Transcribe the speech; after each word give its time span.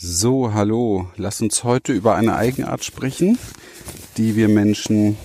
So, 0.00 0.54
hallo. 0.54 1.10
Lass 1.16 1.40
uns 1.40 1.64
heute 1.64 1.92
über 1.92 2.14
eine 2.14 2.36
Eigenart 2.36 2.84
sprechen, 2.84 3.36
die 4.16 4.36
wir 4.36 4.48
Menschen 4.48 5.16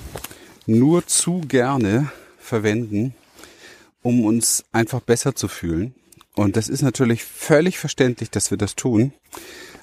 nur 0.65 1.05
zu 1.05 1.41
gerne 1.41 2.11
verwenden, 2.39 3.13
um 4.01 4.25
uns 4.25 4.65
einfach 4.71 4.99
besser 4.99 5.35
zu 5.35 5.47
fühlen. 5.47 5.93
Und 6.33 6.57
das 6.57 6.69
ist 6.69 6.81
natürlich 6.81 7.23
völlig 7.23 7.77
verständlich, 7.77 8.31
dass 8.31 8.49
wir 8.49 8.57
das 8.57 8.75
tun, 8.75 9.13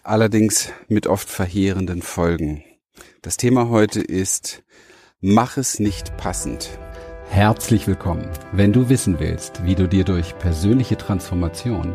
allerdings 0.02 0.72
mit 0.88 1.06
oft 1.06 1.28
verheerenden 1.28 2.02
Folgen. 2.02 2.64
Das 3.22 3.36
Thema 3.36 3.68
heute 3.68 4.00
ist, 4.00 4.64
mach 5.20 5.56
es 5.56 5.78
nicht 5.78 6.16
passend. 6.16 6.68
Herzlich 7.28 7.86
willkommen. 7.86 8.28
Wenn 8.50 8.72
du 8.72 8.88
wissen 8.88 9.20
willst, 9.20 9.64
wie 9.64 9.76
du 9.76 9.86
dir 9.86 10.02
durch 10.02 10.36
persönliche 10.38 10.96
Transformation 10.96 11.94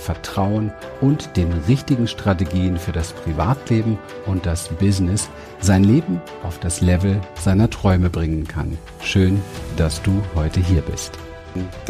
Vertrauen 0.00 0.72
und 1.00 1.36
den 1.36 1.52
richtigen 1.68 2.08
Strategien 2.08 2.78
für 2.78 2.92
das 2.92 3.12
Privatleben 3.12 3.98
und 4.26 4.46
das 4.46 4.68
Business 4.68 5.28
sein 5.60 5.84
Leben 5.84 6.20
auf 6.42 6.58
das 6.58 6.80
Level 6.80 7.20
seiner 7.40 7.68
Träume 7.68 8.08
bringen 8.08 8.48
kann. 8.48 8.78
Schön, 9.02 9.40
dass 9.76 10.02
du 10.02 10.22
heute 10.34 10.60
hier 10.60 10.80
bist. 10.80 11.12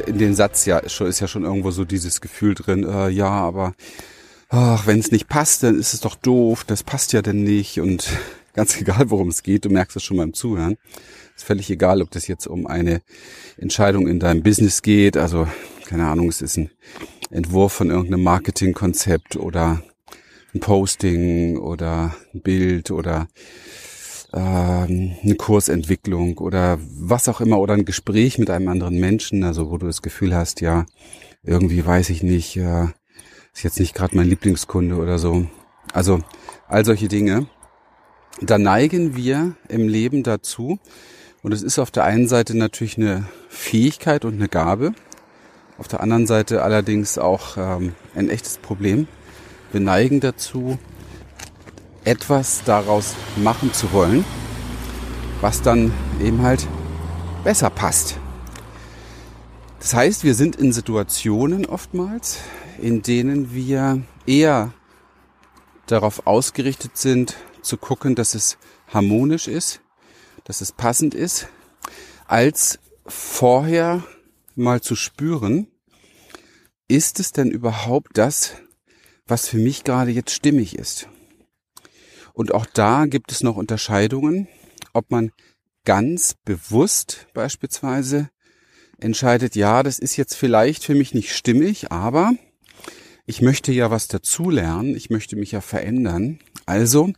In 0.06 0.18
den 0.18 0.34
Satz 0.34 0.66
ja 0.66 0.78
ist 0.78 1.20
ja 1.20 1.28
schon 1.28 1.44
irgendwo 1.44 1.70
so 1.70 1.84
dieses 1.84 2.20
Gefühl 2.20 2.54
drin, 2.54 2.84
äh, 2.84 3.10
ja, 3.10 3.28
aber 3.28 3.74
ach, 4.48 4.86
wenn 4.86 4.98
es 4.98 5.12
nicht 5.12 5.28
passt, 5.28 5.62
dann 5.62 5.78
ist 5.78 5.94
es 5.94 6.00
doch 6.00 6.16
doof, 6.16 6.64
das 6.64 6.82
passt 6.82 7.12
ja 7.12 7.22
denn 7.22 7.44
nicht 7.44 7.80
und 7.80 8.08
ganz 8.54 8.80
egal, 8.80 9.10
worum 9.10 9.28
es 9.28 9.42
geht, 9.42 9.64
du 9.64 9.70
merkst 9.70 9.96
es 9.96 10.02
schon 10.02 10.16
beim 10.16 10.34
Zuhören. 10.34 10.76
Ist 11.36 11.44
völlig 11.44 11.70
egal, 11.70 12.02
ob 12.02 12.10
das 12.10 12.26
jetzt 12.26 12.46
um 12.46 12.66
eine 12.66 13.02
Entscheidung 13.56 14.08
in 14.08 14.18
deinem 14.18 14.42
Business 14.42 14.82
geht, 14.82 15.16
also 15.16 15.46
keine 15.90 16.06
Ahnung, 16.06 16.28
es 16.28 16.40
ist 16.40 16.56
ein 16.56 16.70
Entwurf 17.32 17.72
von 17.72 17.90
irgendeinem 17.90 18.22
Marketingkonzept 18.22 19.34
oder 19.34 19.82
ein 20.54 20.60
Posting 20.60 21.58
oder 21.58 22.14
ein 22.32 22.42
Bild 22.42 22.92
oder 22.92 23.26
ähm, 24.32 25.16
eine 25.20 25.34
Kursentwicklung 25.34 26.38
oder 26.38 26.78
was 26.80 27.28
auch 27.28 27.40
immer 27.40 27.58
oder 27.58 27.74
ein 27.74 27.84
Gespräch 27.84 28.38
mit 28.38 28.50
einem 28.50 28.68
anderen 28.68 29.00
Menschen, 29.00 29.42
also 29.42 29.68
wo 29.72 29.78
du 29.78 29.86
das 29.86 30.00
Gefühl 30.00 30.32
hast, 30.32 30.60
ja, 30.60 30.86
irgendwie 31.42 31.84
weiß 31.84 32.10
ich 32.10 32.22
nicht, 32.22 32.56
äh, 32.56 32.84
ist 33.52 33.64
jetzt 33.64 33.80
nicht 33.80 33.96
gerade 33.96 34.16
mein 34.16 34.28
Lieblingskunde 34.28 34.94
oder 34.94 35.18
so. 35.18 35.48
Also 35.92 36.20
all 36.68 36.84
solche 36.84 37.08
Dinge. 37.08 37.48
Da 38.40 38.58
neigen 38.58 39.16
wir 39.16 39.56
im 39.68 39.88
Leben 39.88 40.22
dazu, 40.22 40.78
und 41.42 41.52
es 41.52 41.62
ist 41.62 41.80
auf 41.80 41.90
der 41.90 42.04
einen 42.04 42.28
Seite 42.28 42.56
natürlich 42.56 42.96
eine 42.96 43.26
Fähigkeit 43.48 44.24
und 44.24 44.34
eine 44.34 44.48
Gabe, 44.48 44.92
auf 45.80 45.88
der 45.88 46.02
anderen 46.02 46.26
Seite 46.26 46.62
allerdings 46.62 47.16
auch 47.16 47.56
ähm, 47.56 47.94
ein 48.14 48.28
echtes 48.28 48.58
Problem. 48.58 49.08
Wir 49.72 49.80
neigen 49.80 50.20
dazu, 50.20 50.78
etwas 52.04 52.62
daraus 52.64 53.14
machen 53.36 53.72
zu 53.72 53.90
wollen, 53.92 54.26
was 55.40 55.62
dann 55.62 55.90
eben 56.20 56.42
halt 56.42 56.68
besser 57.44 57.70
passt. 57.70 58.18
Das 59.78 59.94
heißt, 59.94 60.22
wir 60.22 60.34
sind 60.34 60.56
in 60.56 60.74
Situationen 60.74 61.64
oftmals, 61.64 62.40
in 62.78 63.00
denen 63.00 63.54
wir 63.54 64.02
eher 64.26 64.74
darauf 65.86 66.26
ausgerichtet 66.26 66.98
sind, 66.98 67.36
zu 67.62 67.78
gucken, 67.78 68.14
dass 68.14 68.34
es 68.34 68.58
harmonisch 68.92 69.48
ist, 69.48 69.80
dass 70.44 70.60
es 70.60 70.72
passend 70.72 71.14
ist, 71.14 71.48
als 72.26 72.78
vorher 73.06 74.02
mal 74.60 74.80
zu 74.80 74.94
spüren, 74.94 75.66
ist 76.88 77.20
es 77.20 77.32
denn 77.32 77.50
überhaupt 77.50 78.18
das, 78.18 78.54
was 79.26 79.48
für 79.48 79.58
mich 79.58 79.84
gerade 79.84 80.10
jetzt 80.10 80.32
stimmig 80.32 80.76
ist? 80.76 81.08
Und 82.32 82.52
auch 82.52 82.66
da 82.66 83.06
gibt 83.06 83.32
es 83.32 83.42
noch 83.42 83.56
Unterscheidungen, 83.56 84.48
ob 84.92 85.10
man 85.10 85.32
ganz 85.84 86.34
bewusst 86.44 87.26
beispielsweise 87.34 88.30
entscheidet, 88.98 89.56
ja, 89.56 89.82
das 89.82 89.98
ist 89.98 90.16
jetzt 90.16 90.34
vielleicht 90.34 90.84
für 90.84 90.94
mich 90.94 91.14
nicht 91.14 91.34
stimmig, 91.34 91.90
aber 91.90 92.32
ich 93.26 93.42
möchte 93.42 93.72
ja 93.72 93.90
was 93.90 94.08
dazulernen, 94.08 94.94
ich 94.96 95.10
möchte 95.10 95.36
mich 95.36 95.52
ja 95.52 95.60
verändern. 95.60 96.38
Also 96.66 97.12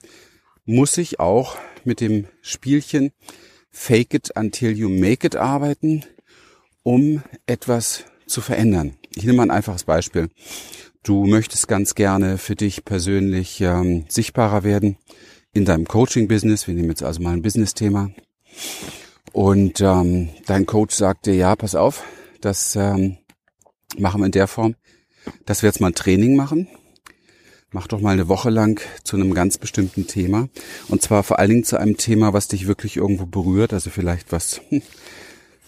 muss 0.65 0.99
ich 0.99 1.21
auch 1.21 1.57
mit 1.85 2.01
dem 2.01 2.27
Spielchen 2.41 3.13
Fake 3.71 4.13
it 4.13 4.37
until 4.37 4.77
you 4.77 4.89
make 4.89 5.27
it 5.27 5.35
arbeiten, 5.35 6.05
um 6.83 7.23
etwas 7.47 8.05
zu 8.27 8.41
verändern. 8.41 8.97
Ich 9.15 9.25
nehme 9.25 9.39
mal 9.39 9.45
ein 9.45 9.51
einfaches 9.51 9.85
Beispiel. 9.85 10.29
Du 11.03 11.27
möchtest 11.27 11.69
ganz 11.69 11.95
gerne 11.95 12.39
für 12.39 12.55
dich 12.55 12.85
persönlich 12.85 13.61
ähm, 13.61 14.05
sichtbarer 14.09 14.63
werden 14.63 14.97
in 15.53 15.65
deinem 15.65 15.87
Coaching-Business. 15.87 16.67
Wir 16.67 16.75
nehmen 16.75 16.91
jetzt 16.91 17.03
also 17.03 17.21
mal 17.21 17.33
ein 17.33 17.43
Business-Thema. 17.43 18.11
Und 19.33 19.81
ähm, 19.81 20.29
dein 20.47 20.67
Coach 20.67 20.95
sagte, 20.95 21.33
ja, 21.33 21.57
pass 21.57 21.75
auf, 21.75 22.05
das 22.41 22.77
ähm, 22.77 23.19
machen 23.99 24.21
wir 24.21 24.27
in 24.27 24.33
der 24.33 24.47
Form, 24.47 24.75
dass 25.47 25.63
wir 25.63 25.69
jetzt 25.69 25.81
mal 25.81 25.89
ein 25.89 25.95
Training 25.95 26.37
machen. 26.37 26.69
Mach 27.71 27.87
doch 27.87 28.01
mal 28.01 28.11
eine 28.11 28.29
Woche 28.29 28.51
lang 28.51 28.81
zu 29.03 29.17
einem 29.17 29.33
ganz 29.33 29.57
bestimmten 29.57 30.07
Thema. 30.07 30.49
Und 30.89 31.01
zwar 31.01 31.23
vor 31.23 31.39
allen 31.39 31.51
Dingen 31.51 31.65
zu 31.65 31.79
einem 31.79 31.97
Thema, 31.97 32.35
was 32.35 32.49
dich 32.49 32.67
wirklich 32.67 32.99
irgendwo 32.99 33.25
berührt. 33.25 33.73
Also 33.73 33.89
vielleicht 33.89 34.31
was 34.31 34.61
hm, 34.69 34.83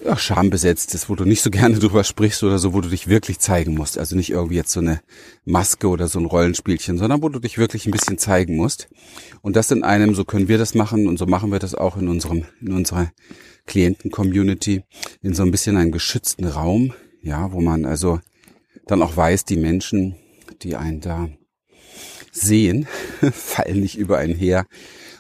ja, 0.05 0.17
schambesetzt 0.17 0.95
ist, 0.95 1.09
wo 1.09 1.15
du 1.15 1.25
nicht 1.25 1.43
so 1.43 1.51
gerne 1.51 1.79
drüber 1.79 2.05
sprichst 2.05 2.43
oder 2.43 2.59
so, 2.59 2.75
wo 2.75 2.81
du 2.81 2.89
dich 2.89 3.09
wirklich 3.09 3.39
zeigen 3.39 3.75
musst. 3.75 3.99
Also 3.99 4.17
nicht 4.17 4.31
irgendwie 4.31 4.57
jetzt 4.57 4.73
so 4.73 4.81
eine 4.81 5.01
Maske 5.45 5.89
oder 5.89 6.09
so 6.09 6.19
ein 6.19 6.27
Rollenspielchen, 6.27 6.99
sondern 6.99 7.23
wo 7.23 7.29
du 7.29 7.39
dich 7.39 7.59
wirklich 7.59 7.87
ein 7.87 7.91
bisschen 7.91 8.19
zeigen 8.19 8.57
musst. 8.57 8.89
Und 9.41 9.57
das 9.57 9.71
in 9.71 9.83
einem, 9.83 10.15
so 10.15 10.25
können 10.25 10.49
wir 10.49 10.59
das 10.59 10.75
machen 10.75 11.09
und 11.09 11.19
so 11.19 11.27
machen 11.27 11.51
wir 11.51 11.59
das 11.59 11.75
auch 11.75 11.97
in 11.97 12.09
unserem, 12.09 12.45
in 12.61 12.73
unserer 12.73 13.11
Klienten-Community, 13.67 14.83
in 15.23 15.35
so 15.35 15.43
ein 15.43 15.51
bisschen 15.51 15.77
einem 15.77 15.93
geschützten 15.93 16.45
Raum, 16.45 16.93
ja, 17.23 17.53
wo 17.53 17.61
man 17.61 17.87
also 17.87 18.21
dann 18.87 19.01
auch 19.01 19.17
weiß, 19.17 19.47
die 19.47 19.57
Menschen, 19.57 20.17
die 20.63 20.77
einen 20.77 21.01
da 21.01 21.31
sehen, 22.31 22.87
fallen 23.33 23.81
nicht 23.81 23.97
über 23.97 24.19
einen 24.19 24.35
her 24.35 24.67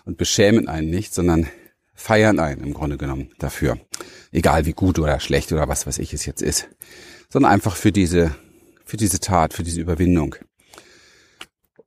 und 0.04 0.18
beschämen 0.18 0.68
einen 0.68 0.90
nicht, 0.90 1.14
sondern 1.14 1.48
feiern 1.94 2.38
einen 2.38 2.62
im 2.62 2.74
Grunde 2.74 2.98
genommen 2.98 3.30
dafür. 3.38 3.78
Egal 4.32 4.66
wie 4.66 4.72
gut 4.72 4.98
oder 4.98 5.20
schlecht 5.20 5.52
oder 5.52 5.68
was 5.68 5.86
weiß 5.86 5.98
ich 5.98 6.12
es 6.12 6.26
jetzt 6.26 6.42
ist. 6.42 6.68
Sondern 7.30 7.52
einfach 7.52 7.76
für 7.76 7.92
diese, 7.92 8.34
für 8.84 8.96
diese 8.96 9.20
Tat, 9.20 9.54
für 9.54 9.62
diese 9.62 9.80
Überwindung. 9.80 10.36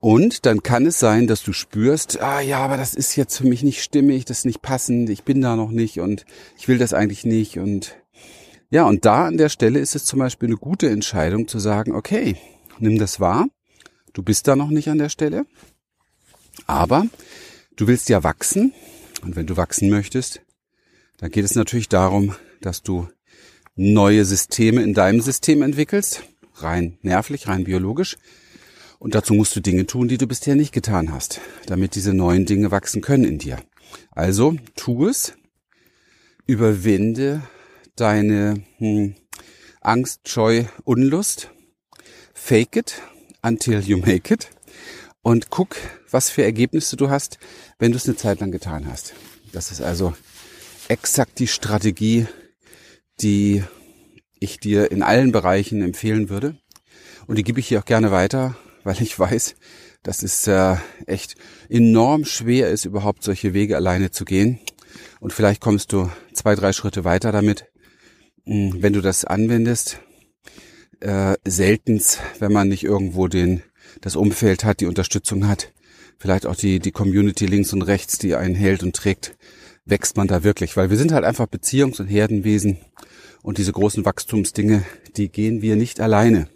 Und 0.00 0.46
dann 0.46 0.62
kann 0.62 0.86
es 0.86 1.00
sein, 1.00 1.26
dass 1.26 1.42
du 1.42 1.52
spürst, 1.52 2.20
ah 2.20 2.40
ja, 2.40 2.58
aber 2.58 2.76
das 2.76 2.94
ist 2.94 3.16
jetzt 3.16 3.36
für 3.36 3.46
mich 3.46 3.64
nicht 3.64 3.82
stimmig, 3.82 4.24
das 4.24 4.38
ist 4.38 4.44
nicht 4.44 4.62
passend, 4.62 5.10
ich 5.10 5.24
bin 5.24 5.40
da 5.40 5.56
noch 5.56 5.70
nicht 5.70 5.98
und 5.98 6.24
ich 6.56 6.68
will 6.68 6.78
das 6.78 6.94
eigentlich 6.94 7.24
nicht 7.24 7.58
und 7.58 7.96
ja, 8.70 8.84
und 8.84 9.04
da 9.04 9.26
an 9.26 9.38
der 9.38 9.48
Stelle 9.48 9.80
ist 9.80 9.96
es 9.96 10.04
zum 10.04 10.20
Beispiel 10.20 10.50
eine 10.50 10.56
gute 10.56 10.88
Entscheidung 10.88 11.48
zu 11.48 11.58
sagen, 11.58 11.96
okay, 11.96 12.36
nimm 12.78 12.98
das 12.98 13.18
wahr, 13.18 13.48
du 14.12 14.22
bist 14.22 14.46
da 14.46 14.54
noch 14.54 14.68
nicht 14.68 14.88
an 14.88 14.98
der 14.98 15.08
Stelle, 15.08 15.46
aber 16.68 17.06
du 17.74 17.88
willst 17.88 18.08
ja 18.08 18.22
wachsen 18.22 18.72
und 19.22 19.36
wenn 19.36 19.46
du 19.46 19.56
wachsen 19.56 19.90
möchtest, 19.90 20.40
dann 21.18 21.30
geht 21.30 21.44
es 21.44 21.54
natürlich 21.54 21.88
darum, 21.88 22.34
dass 22.60 22.82
du 22.82 23.08
neue 23.74 24.24
Systeme 24.24 24.82
in 24.82 24.94
deinem 24.94 25.20
System 25.20 25.62
entwickelst, 25.62 26.22
rein 26.54 26.98
nervlich, 27.02 27.48
rein 27.48 27.64
biologisch. 27.64 28.16
Und 28.98 29.14
dazu 29.14 29.34
musst 29.34 29.54
du 29.54 29.60
Dinge 29.60 29.86
tun, 29.86 30.08
die 30.08 30.18
du 30.18 30.26
bisher 30.26 30.56
nicht 30.56 30.72
getan 30.72 31.12
hast, 31.12 31.40
damit 31.66 31.94
diese 31.94 32.12
neuen 32.12 32.46
Dinge 32.46 32.70
wachsen 32.70 33.00
können 33.00 33.24
in 33.24 33.38
dir. 33.38 33.62
Also 34.10 34.56
tu 34.74 35.06
es, 35.06 35.34
überwinde 36.46 37.42
deine 37.94 38.62
hm, 38.78 39.14
Angst, 39.80 40.28
Scheu, 40.28 40.64
Unlust, 40.84 41.50
fake 42.34 42.76
it 42.76 43.02
until 43.42 43.80
you 43.80 43.98
make 43.98 44.32
it 44.34 44.50
und 45.22 45.50
guck, 45.50 45.76
was 46.10 46.30
für 46.30 46.42
Ergebnisse 46.42 46.96
du 46.96 47.10
hast, 47.10 47.38
wenn 47.78 47.92
du 47.92 47.96
es 47.96 48.06
eine 48.06 48.16
Zeit 48.16 48.40
lang 48.40 48.50
getan 48.50 48.86
hast. 48.86 49.14
Das 49.52 49.70
ist 49.70 49.80
also 49.80 50.14
exakt 50.88 51.38
die 51.38 51.46
Strategie, 51.46 52.26
die 53.20 53.62
ich 54.40 54.60
dir 54.60 54.90
in 54.90 55.02
allen 55.02 55.32
Bereichen 55.32 55.82
empfehlen 55.82 56.28
würde. 56.28 56.56
Und 57.26 57.36
die 57.36 57.44
gebe 57.44 57.60
ich 57.60 57.68
hier 57.68 57.80
auch 57.80 57.84
gerne 57.84 58.10
weiter, 58.10 58.56
weil 58.84 59.00
ich 59.02 59.18
weiß, 59.18 59.56
dass 60.02 60.22
es 60.22 60.46
äh, 60.46 60.76
echt 61.06 61.34
enorm 61.68 62.24
schwer 62.24 62.70
ist, 62.70 62.84
überhaupt 62.84 63.22
solche 63.22 63.52
Wege 63.52 63.76
alleine 63.76 64.10
zu 64.10 64.24
gehen. 64.24 64.60
Und 65.20 65.32
vielleicht 65.32 65.60
kommst 65.60 65.92
du 65.92 66.10
zwei, 66.32 66.54
drei 66.54 66.72
Schritte 66.72 67.04
weiter 67.04 67.32
damit. 67.32 67.66
hm, 68.44 68.82
wenn 68.82 68.92
du 68.92 69.02
das 69.02 69.24
anwendest, 69.24 70.00
äh, 71.00 71.36
seltens, 71.46 72.18
wenn 72.38 72.52
man 72.52 72.68
nicht 72.68 72.84
irgendwo 72.84 73.28
den, 73.28 73.62
das 74.00 74.16
Umfeld 74.16 74.64
hat, 74.64 74.80
die 74.80 74.86
Unterstützung 74.86 75.46
hat, 75.48 75.72
vielleicht 76.18 76.46
auch 76.46 76.56
die, 76.56 76.80
die 76.80 76.92
Community 76.92 77.46
links 77.46 77.72
und 77.72 77.82
rechts, 77.82 78.18
die 78.18 78.34
einen 78.34 78.54
hält 78.54 78.82
und 78.82 78.94
trägt, 78.94 79.36
wächst 79.84 80.16
man 80.16 80.28
da 80.28 80.44
wirklich, 80.44 80.76
weil 80.76 80.90
wir 80.90 80.96
sind 80.96 81.12
halt 81.12 81.24
einfach 81.24 81.46
Beziehungs- 81.46 82.00
und 82.00 82.08
Herdenwesen 82.08 82.78
und 83.42 83.58
diese 83.58 83.72
großen 83.72 84.04
Wachstumsdinge, 84.04 84.84
die 85.16 85.30
gehen 85.30 85.62
wir 85.62 85.76
nicht 85.76 86.00
alleine. 86.00 86.48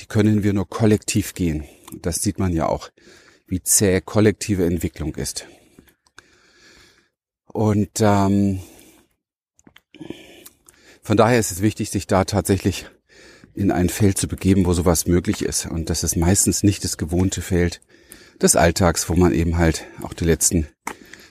Die 0.00 0.06
können 0.06 0.42
wir 0.42 0.52
nur 0.52 0.68
kollektiv 0.68 1.34
gehen. 1.34 1.64
Das 2.02 2.22
sieht 2.22 2.38
man 2.38 2.52
ja 2.52 2.68
auch, 2.68 2.90
wie 3.46 3.62
zäh 3.62 4.00
kollektive 4.00 4.64
Entwicklung 4.64 5.14
ist. 5.14 5.46
Und 7.46 8.00
ähm, 8.00 8.60
von 11.02 11.16
daher 11.16 11.38
ist 11.38 11.52
es 11.52 11.62
wichtig, 11.62 11.90
sich 11.90 12.06
da 12.06 12.24
tatsächlich 12.24 12.86
in 13.54 13.70
ein 13.70 13.88
Feld 13.88 14.18
zu 14.18 14.26
begeben, 14.26 14.66
wo 14.66 14.72
sowas 14.72 15.06
möglich 15.06 15.42
ist. 15.42 15.66
Und 15.66 15.88
das 15.88 16.02
ist 16.02 16.16
meistens 16.16 16.64
nicht 16.64 16.82
das 16.82 16.96
gewohnte 16.96 17.40
Feld 17.40 17.80
des 18.40 18.56
Alltags, 18.56 19.08
wo 19.08 19.14
man 19.14 19.32
eben 19.32 19.58
halt 19.58 19.86
auch 20.02 20.12
die 20.12 20.24
letzten 20.24 20.66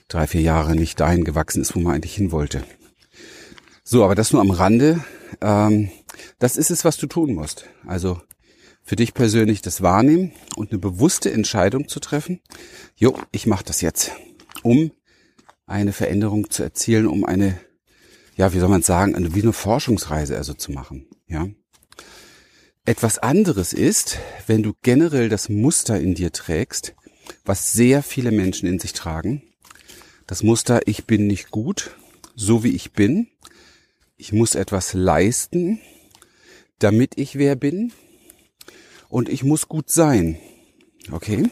drei, 0.08 0.26
vier 0.26 0.42
Jahre 0.42 0.74
nicht 0.74 1.00
dahin 1.00 1.24
gewachsen 1.24 1.62
ist, 1.62 1.74
wo 1.74 1.80
man 1.80 1.94
eigentlich 1.94 2.14
hin 2.14 2.32
wollte. 2.32 2.64
So, 3.82 4.04
aber 4.04 4.14
das 4.14 4.32
nur 4.32 4.40
am 4.40 4.50
Rande. 4.50 5.04
Ähm, 5.40 5.90
das 6.38 6.56
ist 6.56 6.70
es, 6.70 6.84
was 6.84 6.96
du 6.96 7.06
tun 7.06 7.34
musst. 7.34 7.66
Also 7.86 8.20
für 8.82 8.96
dich 8.96 9.14
persönlich 9.14 9.62
das 9.62 9.82
wahrnehmen 9.82 10.32
und 10.56 10.70
eine 10.70 10.78
bewusste 10.78 11.32
Entscheidung 11.32 11.88
zu 11.88 12.00
treffen. 12.00 12.40
Jo, 12.96 13.18
ich 13.32 13.46
mache 13.46 13.64
das 13.64 13.80
jetzt, 13.80 14.12
um 14.62 14.92
eine 15.66 15.92
Veränderung 15.92 16.50
zu 16.50 16.62
erzielen, 16.62 17.06
um 17.06 17.24
eine 17.24 17.58
ja, 18.36 18.52
wie 18.52 18.58
soll 18.58 18.68
man 18.68 18.82
sagen, 18.82 19.14
eine, 19.14 19.34
wie 19.34 19.42
eine 19.42 19.52
Forschungsreise 19.52 20.36
also 20.36 20.54
zu 20.54 20.72
machen, 20.72 21.06
ja. 21.26 21.46
Etwas 22.86 23.18
anderes 23.18 23.72
ist, 23.72 24.18
wenn 24.46 24.62
du 24.62 24.74
generell 24.82 25.30
das 25.30 25.48
Muster 25.48 25.98
in 25.98 26.14
dir 26.14 26.32
trägst, 26.32 26.94
was 27.42 27.72
sehr 27.72 28.02
viele 28.02 28.30
Menschen 28.30 28.68
in 28.68 28.78
sich 28.78 28.92
tragen. 28.92 29.42
Das 30.26 30.42
Muster, 30.42 30.82
ich 30.86 31.06
bin 31.06 31.26
nicht 31.26 31.50
gut, 31.50 31.96
so 32.36 32.62
wie 32.62 32.74
ich 32.74 32.92
bin. 32.92 33.28
Ich 34.18 34.34
muss 34.34 34.54
etwas 34.54 34.92
leisten, 34.92 35.80
damit 36.78 37.16
ich 37.16 37.38
wer 37.38 37.56
bin. 37.56 37.90
Und 39.08 39.30
ich 39.30 39.44
muss 39.44 39.66
gut 39.66 39.88
sein. 39.88 40.38
Okay? 41.10 41.48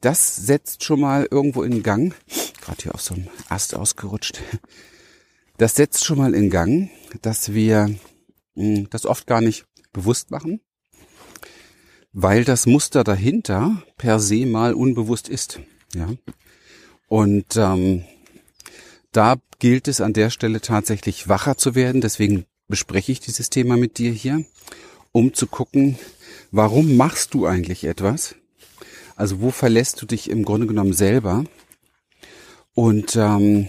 Das 0.00 0.36
setzt 0.36 0.84
schon 0.84 1.00
mal 1.00 1.26
irgendwo 1.28 1.64
in 1.64 1.82
Gang. 1.82 2.14
Gerade 2.60 2.82
hier 2.84 2.94
auf 2.94 3.02
so 3.02 3.14
einem 3.14 3.26
Ast 3.48 3.74
ausgerutscht. 3.74 4.40
Das 5.56 5.74
setzt 5.74 6.04
schon 6.04 6.18
mal 6.18 6.34
in 6.34 6.50
Gang, 6.50 6.88
dass 7.20 7.52
wir 7.52 7.92
hm, 8.54 8.88
das 8.90 9.06
oft 9.06 9.26
gar 9.26 9.40
nicht 9.40 9.64
bewusst 9.92 10.30
machen, 10.30 10.60
weil 12.20 12.42
das 12.42 12.66
Muster 12.66 13.04
dahinter 13.04 13.80
per 13.96 14.18
se 14.18 14.44
mal 14.44 14.74
unbewusst 14.74 15.28
ist. 15.28 15.60
Ja. 15.94 16.08
Und 17.06 17.56
ähm, 17.56 18.02
da 19.12 19.36
gilt 19.60 19.86
es 19.86 20.00
an 20.00 20.14
der 20.14 20.30
Stelle 20.30 20.60
tatsächlich 20.60 21.28
wacher 21.28 21.56
zu 21.56 21.76
werden. 21.76 22.00
Deswegen 22.00 22.44
bespreche 22.66 23.12
ich 23.12 23.20
dieses 23.20 23.50
Thema 23.50 23.76
mit 23.76 23.98
dir 23.98 24.10
hier, 24.10 24.44
um 25.12 25.32
zu 25.32 25.46
gucken, 25.46 25.96
warum 26.50 26.96
machst 26.96 27.34
du 27.34 27.46
eigentlich 27.46 27.84
etwas? 27.84 28.34
Also 29.14 29.40
wo 29.40 29.52
verlässt 29.52 30.02
du 30.02 30.06
dich 30.06 30.28
im 30.28 30.44
Grunde 30.44 30.66
genommen 30.66 30.94
selber? 30.94 31.44
Und 32.74 33.14
ähm, 33.14 33.68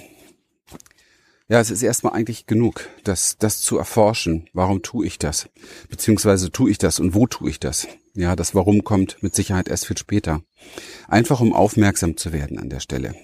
ja, 1.50 1.60
es 1.60 1.70
ist 1.70 1.84
erstmal 1.84 2.14
eigentlich 2.14 2.48
genug, 2.48 2.90
das, 3.04 3.38
das 3.38 3.62
zu 3.62 3.78
erforschen. 3.78 4.50
Warum 4.54 4.82
tue 4.82 5.06
ich 5.06 5.20
das? 5.20 5.50
Beziehungsweise 5.88 6.52
tue 6.52 6.72
ich 6.72 6.80
das 6.80 7.00
und 7.00 7.14
wo 7.14 7.28
tue 7.28 7.52
ich 7.52 7.60
das? 7.60 7.88
Ja, 8.20 8.36
das 8.36 8.54
Warum 8.54 8.84
kommt 8.84 9.24
mit 9.24 9.34
Sicherheit 9.34 9.70
erst 9.70 9.88
viel 9.88 9.98
später. 9.98 10.42
Einfach 11.08 11.40
um 11.40 11.54
aufmerksam 11.54 12.18
zu 12.18 12.34
werden 12.34 12.60
an 12.60 12.70
der 12.70 12.82
Stelle. 12.82 13.16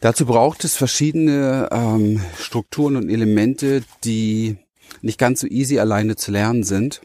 Dazu 0.00 0.26
braucht 0.26 0.64
es 0.64 0.74
verschiedene 0.74 1.68
ähm, 1.70 2.20
Strukturen 2.36 2.96
und 2.96 3.08
Elemente, 3.08 3.84
die 4.02 4.56
nicht 5.02 5.20
ganz 5.20 5.38
so 5.38 5.46
easy 5.46 5.78
alleine 5.78 6.16
zu 6.16 6.32
lernen 6.32 6.64
sind. 6.64 7.00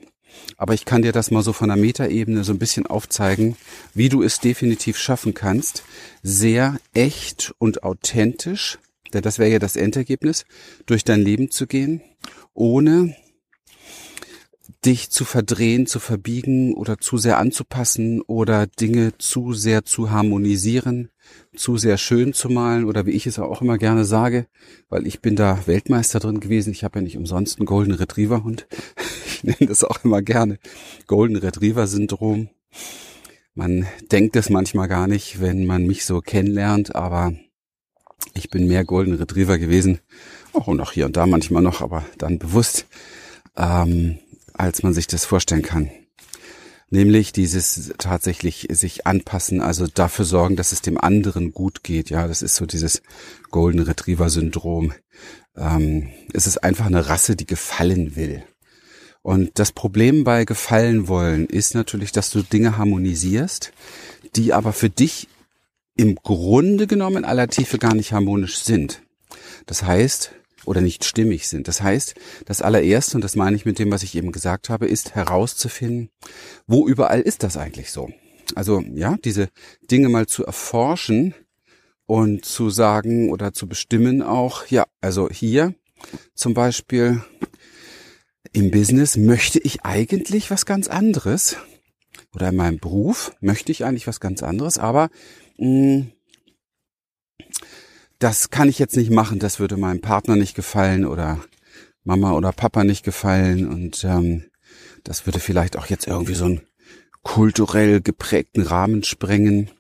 Aber 0.58 0.74
ich 0.74 0.86
kann 0.86 1.04
dir 1.04 1.12
das 1.12 1.30
mal 1.30 1.44
so 1.44 1.54
von 1.54 1.68
der 1.68 1.78
Metaebene 1.78 2.44
so 2.44 2.52
ein 2.52 2.58
bisschen 2.58 2.88
aufzeigen, 2.88 3.56
wie 3.94 4.10
du 4.10 4.24
es 4.24 4.40
definitiv 4.40 4.98
schaffen 4.98 5.36
kannst, 5.36 5.84
sehr 6.24 6.80
echt 6.96 7.54
und 7.60 7.84
authentisch 7.84 8.80
denn 9.14 9.22
das 9.22 9.38
wäre 9.38 9.52
ja 9.52 9.60
das 9.60 9.76
Endergebnis, 9.76 10.46
durch 10.86 11.04
dein 11.04 11.22
Leben 11.22 11.52
zu 11.52 11.68
gehen, 11.68 12.02
ohne 12.54 13.16
dich 14.86 15.10
zu 15.10 15.26
verdrehen, 15.26 15.88
zu 15.88 16.00
verbiegen 16.00 16.74
oder 16.74 16.98
zu 16.98 17.18
sehr 17.18 17.38
anzupassen 17.38 18.22
oder 18.22 18.68
Dinge 18.68 19.18
zu 19.18 19.54
sehr 19.54 19.84
zu 19.84 20.12
harmonisieren, 20.12 21.10
zu 21.56 21.78
sehr 21.78 21.98
schön 21.98 22.34
zu 22.34 22.50
malen 22.50 22.86
oder 22.86 23.06
wie 23.06 23.12
ich 23.12 23.28
es 23.28 23.40
auch 23.40 23.62
immer 23.62 23.78
gerne 23.78 24.06
sage, 24.06 24.48
weil 24.90 25.06
ich 25.06 25.22
bin 25.22 25.36
da 25.36 25.60
Weltmeister 25.66 26.20
drin 26.20 26.40
gewesen. 26.40 26.72
Ich 26.72 26.84
habe 26.84 27.00
ja 27.00 27.04
nicht 27.04 27.18
umsonst 27.18 27.60
einen 27.60 27.66
Golden 27.66 27.94
Retriever 27.94 28.44
Hund. 28.44 28.68
Ich 29.26 29.60
nenne 29.60 29.68
das 29.68 29.84
auch 29.84 30.06
immer 30.06 30.22
gerne 30.22 30.58
Golden 31.06 31.36
Retriever 31.36 31.86
Syndrom. 31.86 32.48
Man 33.56 33.86
denkt 34.10 34.38
es 34.38 34.50
manchmal 34.50 34.88
gar 34.88 35.06
nicht, 35.06 35.42
wenn 35.42 35.66
man 35.66 35.86
mich 35.86 36.06
so 36.06 36.22
kennenlernt, 36.22 36.96
aber 36.96 37.34
ich 38.34 38.50
bin 38.50 38.68
mehr 38.68 38.86
Golden 38.86 39.16
Retriever 39.16 39.58
gewesen, 39.58 40.00
auch 40.54 40.68
noch 40.68 40.94
hier 40.94 41.08
und 41.08 41.18
da 41.18 41.28
manchmal 41.28 41.62
noch, 41.62 41.82
aber 41.82 42.06
dann 42.18 42.40
bewusst, 42.40 42.86
ähm, 43.58 44.20
als 44.64 44.84
man 44.84 44.94
sich 44.94 45.08
das 45.08 45.26
vorstellen 45.26 45.62
kann. 45.62 45.90
Nämlich 46.90 47.34
dieses 47.34 47.94
tatsächlich 47.98 48.68
sich 48.72 49.08
anpassen, 49.08 49.62
also 49.62 49.88
dafür 49.88 50.26
sorgen, 50.26 50.56
dass 50.56 50.72
es 50.72 50.82
dem 50.82 51.00
anderen 51.00 51.52
gut 51.52 51.84
geht. 51.84 52.10
Ja, 52.10 52.28
das 52.28 52.42
ist 52.42 52.56
so 52.56 52.66
dieses 52.66 53.02
Golden 53.50 53.80
Retriever 53.80 54.30
Syndrom. 54.30 54.94
Ähm, 55.58 56.10
es 56.34 56.46
ist 56.46 56.64
einfach 56.64 56.86
eine 56.86 57.10
Rasse, 57.10 57.36
die 57.36 57.48
gefallen 57.48 58.16
will. 58.16 58.44
Und 59.24 59.58
das 59.58 59.72
Problem 59.72 60.24
bei 60.24 60.46
gefallen 60.46 61.08
wollen 61.08 61.48
ist 61.48 61.74
natürlich, 61.74 62.12
dass 62.12 62.30
du 62.30 62.44
Dinge 62.44 62.78
harmonisierst, 62.78 63.72
die 64.36 64.54
aber 64.54 64.74
für 64.74 64.90
dich 64.90 65.28
im 65.96 66.16
Grunde 66.16 66.88
genommen 66.88 67.18
in 67.18 67.26
aller 67.26 67.48
Tiefe 67.48 67.80
gar 67.80 67.96
nicht 67.96 68.14
harmonisch 68.14 68.60
sind. 68.60 69.02
Das 69.66 69.84
heißt, 69.84 70.32
oder 70.66 70.82
nicht 70.82 71.06
stimmig 71.06 71.48
sind. 71.48 71.68
Das 71.68 71.82
heißt, 71.82 72.16
das 72.46 72.62
allererste, 72.62 73.18
und 73.18 73.24
das 73.24 73.36
meine 73.36 73.56
ich 73.56 73.66
mit 73.66 73.80
dem, 73.80 73.92
was 73.92 74.04
ich 74.04 74.16
eben 74.16 74.32
gesagt 74.32 74.70
habe, 74.70 74.88
ist 74.88 75.16
herauszufinden, 75.16 76.10
wo 76.68 76.88
überall 76.88 77.22
ist 77.22 77.44
das 77.44 77.58
eigentlich 77.58 77.92
so? 77.92 78.10
Also, 78.56 78.82
ja, 78.94 79.18
diese 79.24 79.50
Dinge 79.90 80.10
mal 80.10 80.28
zu 80.28 80.46
erforschen 80.46 81.34
und 82.06 82.46
zu 82.46 82.70
sagen 82.70 83.32
oder 83.32 83.54
zu 83.54 83.68
bestimmen 83.68 84.22
auch, 84.22 84.68
ja, 84.68 84.86
also 85.02 85.30
hier 85.30 85.74
zum 86.36 86.54
Beispiel 86.54 87.24
im 88.52 88.72
Business 88.72 89.18
möchte 89.18 89.60
ich 89.60 89.84
eigentlich 89.84 90.52
was 90.52 90.66
ganz 90.66 90.88
anderes 90.88 91.58
oder 92.36 92.50
in 92.50 92.56
meinem 92.56 92.80
Beruf 92.80 93.36
möchte 93.40 93.72
ich 93.72 93.86
eigentlich 93.86 94.08
was 94.08 94.20
ganz 94.20 94.44
anderes, 94.44 94.78
aber 94.78 95.10
hm, 95.58 96.12
das 98.24 98.50
kann 98.50 98.70
ich 98.70 98.80
jetzt 98.80 98.96
nicht 98.96 99.12
machen, 99.12 99.40
das 99.40 99.60
würde 99.60 99.76
meinem 99.76 100.00
Partner 100.00 100.38
nicht 100.38 100.56
gefallen 100.56 101.06
oder 101.06 101.44
Mama 102.06 102.32
oder 102.32 102.54
Papa 102.54 102.86
nicht 102.86 103.04
gefallen 103.04 103.68
und 103.68 104.06
ähm, 104.06 104.46
das 105.04 105.26
würde 105.26 105.42
vielleicht 105.42 105.76
auch 105.76 105.88
jetzt 105.88 106.08
irgendwie 106.08 106.34
so 106.34 106.46
einen 106.46 106.62
kulturell 107.22 108.00
geprägten 108.00 108.62
Rahmen 108.62 109.04
sprengen 109.04 109.72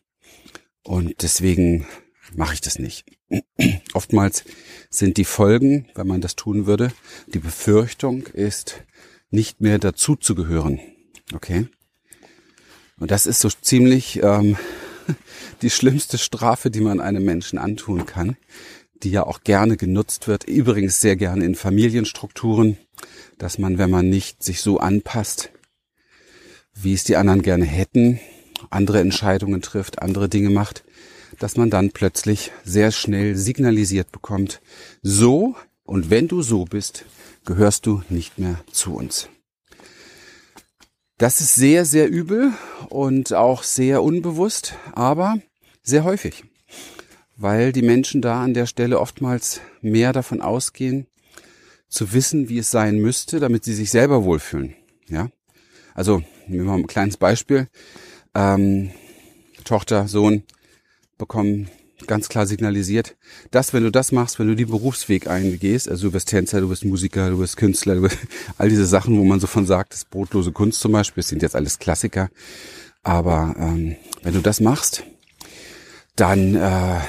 und 0.83 1.21
deswegen 1.21 1.88
mache 2.35 2.55
ich 2.55 2.59
das 2.59 2.79
nicht. 2.79 3.05
Oftmals 3.93 4.43
sind 4.89 5.15
die 5.15 5.25
Folgen, 5.25 5.88
wenn 5.95 6.07
man 6.07 6.19
das 6.19 6.35
tun 6.35 6.65
würde, 6.65 6.91
die 7.33 7.39
Befürchtung 7.39 8.27
ist, 8.27 8.83
nicht 9.29 9.62
mehr 9.62 9.79
dazu 9.79 10.17
zu 10.17 10.35
gehören. 10.35 10.81
Okay? 11.33 11.69
Und 13.00 13.09
das 13.09 13.25
ist 13.25 13.39
so 13.39 13.50
ziemlich 13.50 14.21
ähm, 14.21 14.57
die 15.62 15.69
schlimmste 15.69 16.17
Strafe, 16.17 16.72
die 16.72 16.81
man 16.81 17.00
einem 17.00 17.24
Menschen 17.24 17.60
antun 17.60 18.05
kann, 18.05 18.38
die 19.03 19.12
ja 19.12 19.24
auch 19.24 19.43
gerne 19.43 19.77
genutzt 19.77 20.27
wird, 20.27 20.45
übrigens 20.45 21.01
sehr 21.01 21.15
gerne 21.15 21.45
in 21.45 21.55
Familienstrukturen, 21.55 22.77
dass 23.38 23.57
man, 23.57 23.77
wenn 23.77 23.89
man 23.89 24.10
nicht 24.10 24.43
sich 24.43 24.62
so 24.62 24.79
anpasst, 24.79 25.51
wie 26.74 26.93
es 26.93 27.03
die 27.03 27.17
anderen 27.17 27.41
gerne 27.41 27.65
hätten, 27.65 28.19
andere 28.69 29.00
Entscheidungen 29.00 29.62
trifft, 29.62 30.01
andere 30.01 30.29
Dinge 30.29 30.50
macht, 30.50 30.83
dass 31.39 31.57
man 31.57 31.69
dann 31.69 31.91
plötzlich 31.91 32.51
sehr 32.63 32.91
schnell 32.91 33.36
signalisiert 33.36 34.12
bekommt, 34.12 34.62
so 35.01 35.55
und 35.83 36.10
wenn 36.10 36.27
du 36.27 36.41
so 36.41 36.65
bist, 36.65 37.05
gehörst 37.45 37.86
du 37.86 38.03
nicht 38.10 38.39
mehr 38.39 38.63
zu 38.72 38.95
uns. 38.95 39.29
Das 41.24 41.39
ist 41.39 41.56
sehr, 41.56 41.86
sehr 41.86 42.10
übel 42.10 42.51
und 42.89 43.32
auch 43.32 43.63
sehr 43.63 44.03
unbewusst, 44.03 44.75
aber 44.92 45.38
sehr 45.82 46.03
häufig, 46.03 46.44
weil 47.38 47.72
die 47.72 47.82
Menschen 47.82 48.22
da 48.22 48.44
an 48.44 48.53
der 48.53 48.65
Stelle 48.65 49.00
oftmals 49.00 49.62
mehr 49.80 50.12
davon 50.12 50.42
ausgehen, 50.42 51.08
zu 51.88 52.12
wissen, 52.12 52.50
wie 52.50 52.58
es 52.58 52.72
sein 52.72 52.98
müsste, 52.98 53.39
damit 53.39 53.63
sie 53.63 53.74
sich 53.74 53.89
selber 53.89 54.25
wohlfühlen. 54.25 54.75
Ja, 55.08 55.30
also 55.94 56.22
nehmen 56.48 56.65
wir 56.65 56.72
mal 56.72 56.80
ein 56.80 56.88
kleines 56.88 57.15
Beispiel. 57.15 57.70
Ähm, 58.36 58.92
Tochter, 59.63 60.10
Sohn 60.10 60.44
bekommen 61.18 61.70
ganz 62.07 62.29
klar 62.29 62.45
signalisiert, 62.45 63.15
dass 63.51 63.74
wenn 63.74 63.83
du 63.83 63.91
das 63.91 64.12
machst, 64.12 64.39
wenn 64.39 64.48
du 64.48 64.55
den 64.55 64.67
Berufsweg 64.67 65.27
eingehst, 65.27 65.89
also 65.89 66.07
du 66.07 66.13
wirst 66.13 66.29
Tänzer, 66.29 66.62
du 66.62 66.69
wirst 66.69 66.86
Musiker, 66.86 67.29
du 67.29 67.39
wirst 67.39 67.57
Künstler, 67.57 67.95
du 67.95 68.03
wirst 68.03 68.17
all 68.57 68.69
diese 68.69 68.86
Sachen, 68.86 69.17
wo 69.17 69.24
man 69.24 69.39
so 69.39 69.48
von 69.48 69.65
sagt, 69.65 69.93
das 69.93 70.05
brotlose 70.05 70.51
Kunst 70.51 70.79
zum 70.79 70.91
Beispiel, 70.91 71.22
das 71.22 71.29
sind 71.29 71.41
jetzt 71.41 71.55
alles 71.55 71.79
Klassiker. 71.79 72.29
Aber 73.03 73.55
ähm, 73.60 73.95
wenn 74.22 74.33
du 74.33 74.41
das 74.41 74.62
machst, 74.62 75.03
dann 76.15 76.55
äh, 76.55 77.00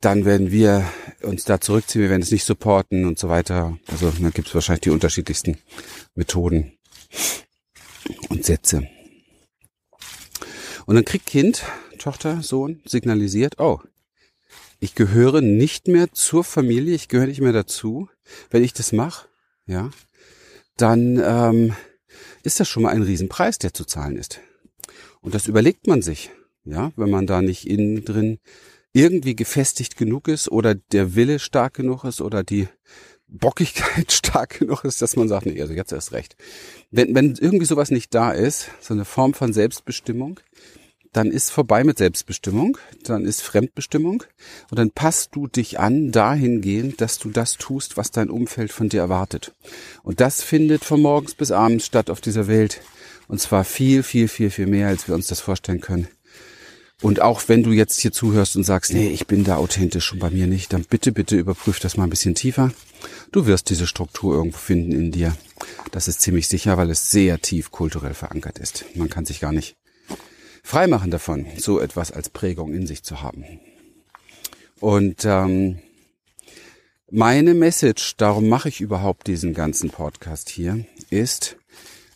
dann 0.00 0.24
werden 0.24 0.50
wir 0.50 0.90
uns 1.22 1.44
da 1.44 1.60
zurückziehen, 1.60 2.02
wir 2.02 2.10
werden 2.10 2.22
es 2.22 2.30
nicht 2.30 2.44
supporten 2.44 3.04
und 3.04 3.18
so 3.18 3.28
weiter. 3.28 3.78
Also 3.86 4.10
da 4.10 4.30
gibt 4.30 4.48
es 4.48 4.54
wahrscheinlich 4.54 4.80
die 4.80 4.90
unterschiedlichsten 4.90 5.58
Methoden 6.14 6.72
und 8.30 8.44
Sätze. 8.44 8.88
Und 10.86 10.94
dann 10.94 11.04
kriegt 11.04 11.26
Kind, 11.26 11.64
Tochter, 12.00 12.42
Sohn 12.42 12.80
signalisiert, 12.84 13.60
oh, 13.60 13.80
ich 14.80 14.94
gehöre 14.94 15.42
nicht 15.42 15.86
mehr 15.86 16.12
zur 16.12 16.42
Familie, 16.42 16.94
ich 16.94 17.08
gehöre 17.08 17.26
nicht 17.26 17.40
mehr 17.40 17.52
dazu. 17.52 18.08
Wenn 18.50 18.64
ich 18.64 18.72
das 18.72 18.92
mache, 18.92 19.28
ja, 19.66 19.90
dann 20.76 21.20
ähm, 21.22 21.76
ist 22.42 22.58
das 22.58 22.68
schon 22.68 22.82
mal 22.82 22.90
ein 22.90 23.02
Riesenpreis, 23.02 23.58
der 23.58 23.74
zu 23.74 23.84
zahlen 23.84 24.16
ist. 24.16 24.40
Und 25.20 25.34
das 25.34 25.46
überlegt 25.46 25.86
man 25.86 26.00
sich, 26.00 26.30
ja, 26.64 26.92
wenn 26.96 27.10
man 27.10 27.26
da 27.26 27.42
nicht 27.42 27.66
innen 27.66 28.04
drin 28.04 28.38
irgendwie 28.92 29.36
gefestigt 29.36 29.96
genug 29.96 30.26
ist 30.26 30.50
oder 30.50 30.74
der 30.74 31.14
Wille 31.14 31.38
stark 31.38 31.74
genug 31.74 32.04
ist 32.04 32.20
oder 32.20 32.42
die 32.42 32.66
Bockigkeit 33.28 34.10
stark 34.12 34.58
genug 34.58 34.84
ist, 34.84 35.02
dass 35.02 35.14
man 35.14 35.28
sagt, 35.28 35.46
nee, 35.46 35.60
also 35.60 35.74
jetzt 35.74 35.92
erst 35.92 36.12
recht. 36.12 36.36
Wenn, 36.90 37.14
wenn 37.14 37.34
irgendwie 37.34 37.66
sowas 37.66 37.90
nicht 37.90 38.14
da 38.14 38.32
ist, 38.32 38.70
so 38.80 38.94
eine 38.94 39.04
Form 39.04 39.34
von 39.34 39.52
Selbstbestimmung, 39.52 40.40
dann 41.12 41.30
ist 41.30 41.50
vorbei 41.50 41.82
mit 41.84 41.98
Selbstbestimmung, 41.98 42.78
dann 43.02 43.24
ist 43.24 43.42
Fremdbestimmung 43.42 44.22
und 44.70 44.78
dann 44.78 44.90
passt 44.90 45.34
du 45.34 45.46
dich 45.46 45.80
an 45.80 46.12
dahingehend, 46.12 47.00
dass 47.00 47.18
du 47.18 47.30
das 47.30 47.56
tust, 47.56 47.96
was 47.96 48.10
dein 48.10 48.30
Umfeld 48.30 48.72
von 48.72 48.88
dir 48.88 49.00
erwartet. 49.00 49.52
Und 50.02 50.20
das 50.20 50.42
findet 50.42 50.84
von 50.84 51.00
morgens 51.00 51.34
bis 51.34 51.50
abends 51.50 51.86
statt 51.86 52.10
auf 52.10 52.20
dieser 52.20 52.46
Welt 52.46 52.80
und 53.26 53.40
zwar 53.40 53.64
viel, 53.64 54.02
viel, 54.02 54.28
viel, 54.28 54.50
viel 54.50 54.66
mehr, 54.66 54.88
als 54.88 55.08
wir 55.08 55.14
uns 55.14 55.26
das 55.26 55.40
vorstellen 55.40 55.80
können. 55.80 56.08
Und 57.02 57.22
auch 57.22 57.42
wenn 57.46 57.62
du 57.62 57.72
jetzt 57.72 57.98
hier 58.00 58.12
zuhörst 58.12 58.56
und 58.56 58.64
sagst, 58.64 58.92
nee, 58.92 59.08
ich 59.08 59.26
bin 59.26 59.42
da 59.42 59.56
authentisch 59.56 60.12
und 60.12 60.18
bei 60.18 60.30
mir 60.30 60.46
nicht, 60.46 60.72
dann 60.72 60.84
bitte, 60.84 61.12
bitte 61.12 61.36
überprüf 61.36 61.80
das 61.80 61.96
mal 61.96 62.04
ein 62.04 62.10
bisschen 62.10 62.34
tiefer. 62.34 62.72
Du 63.32 63.46
wirst 63.46 63.70
diese 63.70 63.86
Struktur 63.86 64.34
irgendwo 64.34 64.58
finden 64.58 64.92
in 64.92 65.10
dir. 65.10 65.34
Das 65.92 66.08
ist 66.08 66.20
ziemlich 66.20 66.46
sicher, 66.46 66.76
weil 66.76 66.90
es 66.90 67.10
sehr 67.10 67.40
tief 67.40 67.70
kulturell 67.70 68.12
verankert 68.12 68.58
ist. 68.58 68.84
Man 68.94 69.08
kann 69.08 69.24
sich 69.24 69.40
gar 69.40 69.52
nicht 69.52 69.76
freimachen 70.62 71.10
davon, 71.10 71.46
so 71.56 71.80
etwas 71.80 72.12
als 72.12 72.30
Prägung 72.30 72.74
in 72.74 72.86
sich 72.86 73.02
zu 73.02 73.22
haben. 73.22 73.44
Und 74.80 75.24
ähm, 75.24 75.78
meine 77.10 77.54
Message, 77.54 78.16
darum 78.16 78.48
mache 78.48 78.68
ich 78.68 78.80
überhaupt 78.80 79.26
diesen 79.26 79.52
ganzen 79.52 79.90
Podcast 79.90 80.48
hier, 80.48 80.84
ist, 81.10 81.56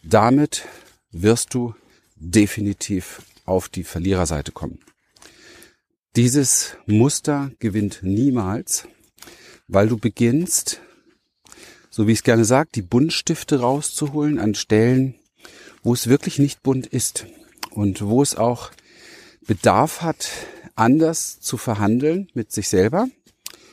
damit 0.02 0.66
wirst 1.10 1.52
du 1.54 1.74
definitiv 2.16 3.22
auf 3.44 3.68
die 3.68 3.84
Verliererseite 3.84 4.52
kommen. 4.52 4.78
Dieses 6.16 6.76
Muster 6.86 7.50
gewinnt 7.58 8.00
niemals, 8.02 8.86
weil 9.66 9.88
du 9.88 9.98
beginnst, 9.98 10.80
so 11.90 12.06
wie 12.06 12.12
ich 12.12 12.18
es 12.18 12.24
gerne 12.24 12.44
sage, 12.44 12.70
die 12.74 12.82
Buntstifte 12.82 13.60
rauszuholen 13.60 14.38
an 14.38 14.54
Stellen, 14.54 15.16
wo 15.82 15.92
es 15.92 16.06
wirklich 16.06 16.38
nicht 16.38 16.62
bunt 16.62 16.86
ist 16.86 17.26
und 17.74 18.02
wo 18.02 18.22
es 18.22 18.36
auch 18.36 18.70
Bedarf 19.46 20.02
hat, 20.02 20.30
anders 20.74 21.40
zu 21.40 21.56
verhandeln 21.56 22.28
mit 22.34 22.50
sich 22.50 22.68
selber 22.68 23.08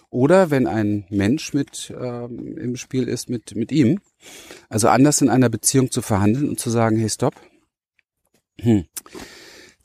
oder 0.09 0.51
wenn 0.51 0.67
ein 0.67 1.05
Mensch 1.09 1.53
mit 1.53 1.93
ähm, 1.99 2.57
im 2.57 2.75
Spiel 2.75 3.07
ist 3.07 3.29
mit 3.29 3.55
mit 3.55 3.71
ihm, 3.71 3.99
also 4.69 4.89
anders 4.89 5.21
in 5.21 5.29
einer 5.29 5.49
Beziehung 5.49 5.89
zu 5.89 6.01
verhandeln 6.01 6.49
und 6.49 6.59
zu 6.59 6.69
sagen, 6.69 6.97
hey, 6.97 7.09
stopp, 7.09 7.35
hm, 8.59 8.85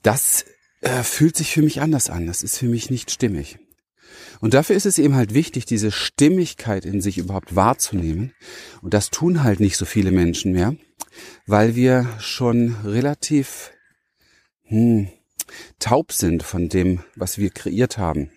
das 0.03 0.45
äh, 0.81 1.03
fühlt 1.03 1.37
sich 1.37 1.53
für 1.53 1.63
mich 1.63 1.81
anders 1.81 2.11
an. 2.11 2.27
Das 2.27 2.43
ist 2.43 2.59
für 2.59 2.69
mich 2.69 2.91
nicht 2.91 3.11
stimmig. 3.11 3.59
Und 4.41 4.55
dafür 4.55 4.77
ist 4.77 4.87
es 4.87 4.99
eben 4.99 5.15
halt 5.15 5.35
wichtig, 5.35 5.65
diese 5.65 5.91
Stimmigkeit 5.91 6.85
in 6.85 7.01
sich 7.01 7.19
überhaupt 7.19 7.57
wahrzunehmen. 7.57 8.33
Und 8.83 8.95
das 8.95 9.11
tun 9.11 9.43
halt 9.43 9.61
nicht 9.61 9.77
so 9.77 9.85
viele 9.85 10.11
Menschen 10.11 10.53
mehr, 10.53 10.77
weil 11.47 11.75
wir 11.75 12.09
schon 12.19 12.77
relativ 12.85 13.73
hm, 14.67 15.09
taub 15.79 16.13
sind 16.13 16.43
von 16.43 16.69
dem, 16.69 17.03
was 17.15 17.39
wir 17.39 17.51
kreiert 17.51 17.99
haben. 17.99 18.31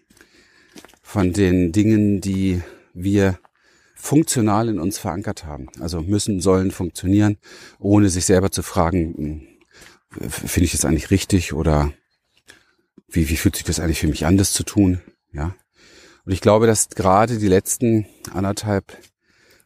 Von 1.02 1.34
den 1.34 1.72
Dingen, 1.72 2.22
die 2.22 2.62
wir 2.94 3.40
funktional 3.96 4.70
in 4.70 4.80
uns 4.80 4.98
verankert 4.98 5.46
haben. 5.46 5.68
Also 5.80 6.02
müssen, 6.02 6.40
sollen 6.40 6.72
funktionieren, 6.72 7.38
ohne 7.80 8.10
sich 8.10 8.26
selber 8.26 8.52
zu 8.52 8.64
fragen, 8.64 9.48
hm, 10.14 10.30
finde 10.30 10.66
ich 10.66 10.72
das 10.72 10.86
eigentlich 10.86 11.12
richtig 11.12 11.54
oder 11.54 11.94
wie, 13.08 13.30
wie 13.30 13.38
fühlt 13.38 13.56
sich 13.56 13.66
das 13.66 13.80
eigentlich 13.80 14.00
für 14.00 14.08
mich 14.08 14.26
an, 14.26 14.38
das 14.38 14.54
zu 14.54 14.64
tun? 14.64 15.02
Ja. 15.34 15.56
Und 16.26 16.32
ich 16.32 16.42
glaube, 16.42 16.68
dass 16.68 16.90
gerade 16.90 17.38
die 17.38 17.48
letzten 17.48 18.06
anderthalb, 18.32 18.98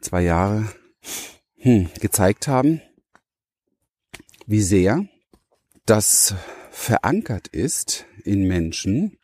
zwei 0.01 0.23
Jahre 0.23 0.67
hm, 1.57 1.89
gezeigt 1.99 2.47
haben, 2.47 2.81
wie 4.45 4.61
sehr 4.61 5.07
das 5.85 6.35
verankert 6.71 7.47
ist 7.47 8.05
in 8.23 8.47
Menschen, 8.47 9.17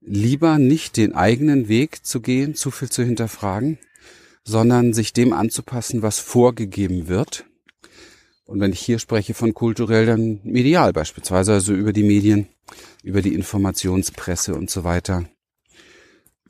lieber 0.00 0.58
nicht 0.58 0.96
den 0.96 1.14
eigenen 1.14 1.68
Weg 1.68 2.04
zu 2.06 2.20
gehen, 2.20 2.54
zu 2.54 2.70
viel 2.70 2.88
zu 2.88 3.02
hinterfragen, 3.02 3.78
sondern 4.44 4.92
sich 4.92 5.12
dem 5.12 5.32
anzupassen, 5.32 6.02
was 6.02 6.20
vorgegeben 6.20 7.08
wird. 7.08 7.46
Und 8.44 8.60
wenn 8.60 8.72
ich 8.72 8.80
hier 8.80 9.00
spreche 9.00 9.34
von 9.34 9.54
kulturell, 9.54 10.06
dann 10.06 10.40
medial 10.44 10.92
beispielsweise, 10.92 11.52
also 11.52 11.74
über 11.74 11.92
die 11.92 12.04
Medien, 12.04 12.46
über 13.02 13.20
die 13.20 13.34
Informationspresse 13.34 14.54
und 14.54 14.70
so 14.70 14.84
weiter, 14.84 15.24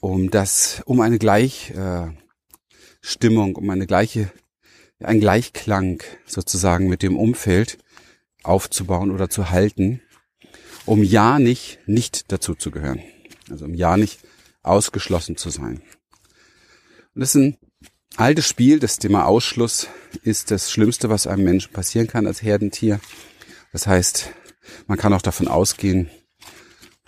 um 0.00 0.30
das, 0.30 0.82
um 0.84 1.00
eine 1.00 1.18
Gleichstimmung, 1.18 2.14
äh, 3.54 3.58
um 3.58 3.70
eine 3.70 3.86
gleiche, 3.86 4.30
ein 5.00 5.20
Gleichklang 5.20 6.02
sozusagen 6.26 6.88
mit 6.88 7.02
dem 7.02 7.16
Umfeld 7.16 7.78
aufzubauen 8.48 9.10
oder 9.10 9.28
zu 9.28 9.50
halten, 9.50 10.00
um 10.84 11.02
ja 11.02 11.38
nicht 11.38 11.78
nicht 11.86 12.32
dazu 12.32 12.54
zu 12.54 12.70
gehören. 12.70 13.00
Also 13.50 13.64
um 13.64 13.74
ja 13.74 13.96
nicht 13.96 14.20
ausgeschlossen 14.62 15.36
zu 15.36 15.50
sein. 15.50 15.82
Und 17.14 17.20
das 17.20 17.34
ist 17.34 17.42
ein 17.42 17.58
altes 18.16 18.46
Spiel, 18.46 18.78
das 18.78 18.98
Thema 18.98 19.26
Ausschluss 19.26 19.88
ist 20.22 20.50
das 20.50 20.70
Schlimmste, 20.70 21.08
was 21.08 21.26
einem 21.26 21.44
Menschen 21.44 21.72
passieren 21.72 22.06
kann 22.06 22.26
als 22.26 22.42
Herdentier. 22.42 23.00
Das 23.72 23.86
heißt, 23.86 24.30
man 24.86 24.98
kann 24.98 25.12
auch 25.12 25.22
davon 25.22 25.48
ausgehen, 25.48 26.10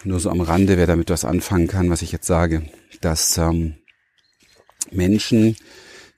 nur 0.04 0.20
so 0.20 0.30
am 0.30 0.40
Rande, 0.40 0.76
wer 0.76 0.86
damit 0.86 1.10
was 1.10 1.24
anfangen 1.24 1.66
kann, 1.66 1.90
was 1.90 2.02
ich 2.02 2.12
jetzt 2.12 2.26
sage, 2.26 2.70
dass 3.00 3.36
ähm, 3.38 3.78
Menschen, 4.90 5.56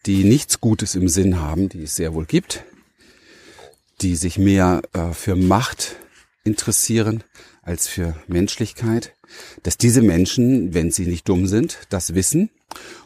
die 0.06 0.24
nichts 0.24 0.60
Gutes 0.60 0.94
im 0.94 1.08
Sinn 1.08 1.40
haben, 1.40 1.68
die 1.68 1.82
es 1.82 1.96
sehr 1.96 2.14
wohl 2.14 2.26
gibt, 2.26 2.64
die 4.00 4.16
sich 4.16 4.38
mehr 4.38 4.82
äh, 4.92 5.12
für 5.12 5.36
Macht 5.36 5.96
interessieren 6.44 7.22
als 7.62 7.86
für 7.86 8.16
Menschlichkeit, 8.26 9.14
dass 9.62 9.76
diese 9.76 10.02
Menschen, 10.02 10.74
wenn 10.74 10.90
sie 10.90 11.06
nicht 11.06 11.28
dumm 11.28 11.46
sind, 11.46 11.78
das 11.90 12.14
wissen 12.14 12.50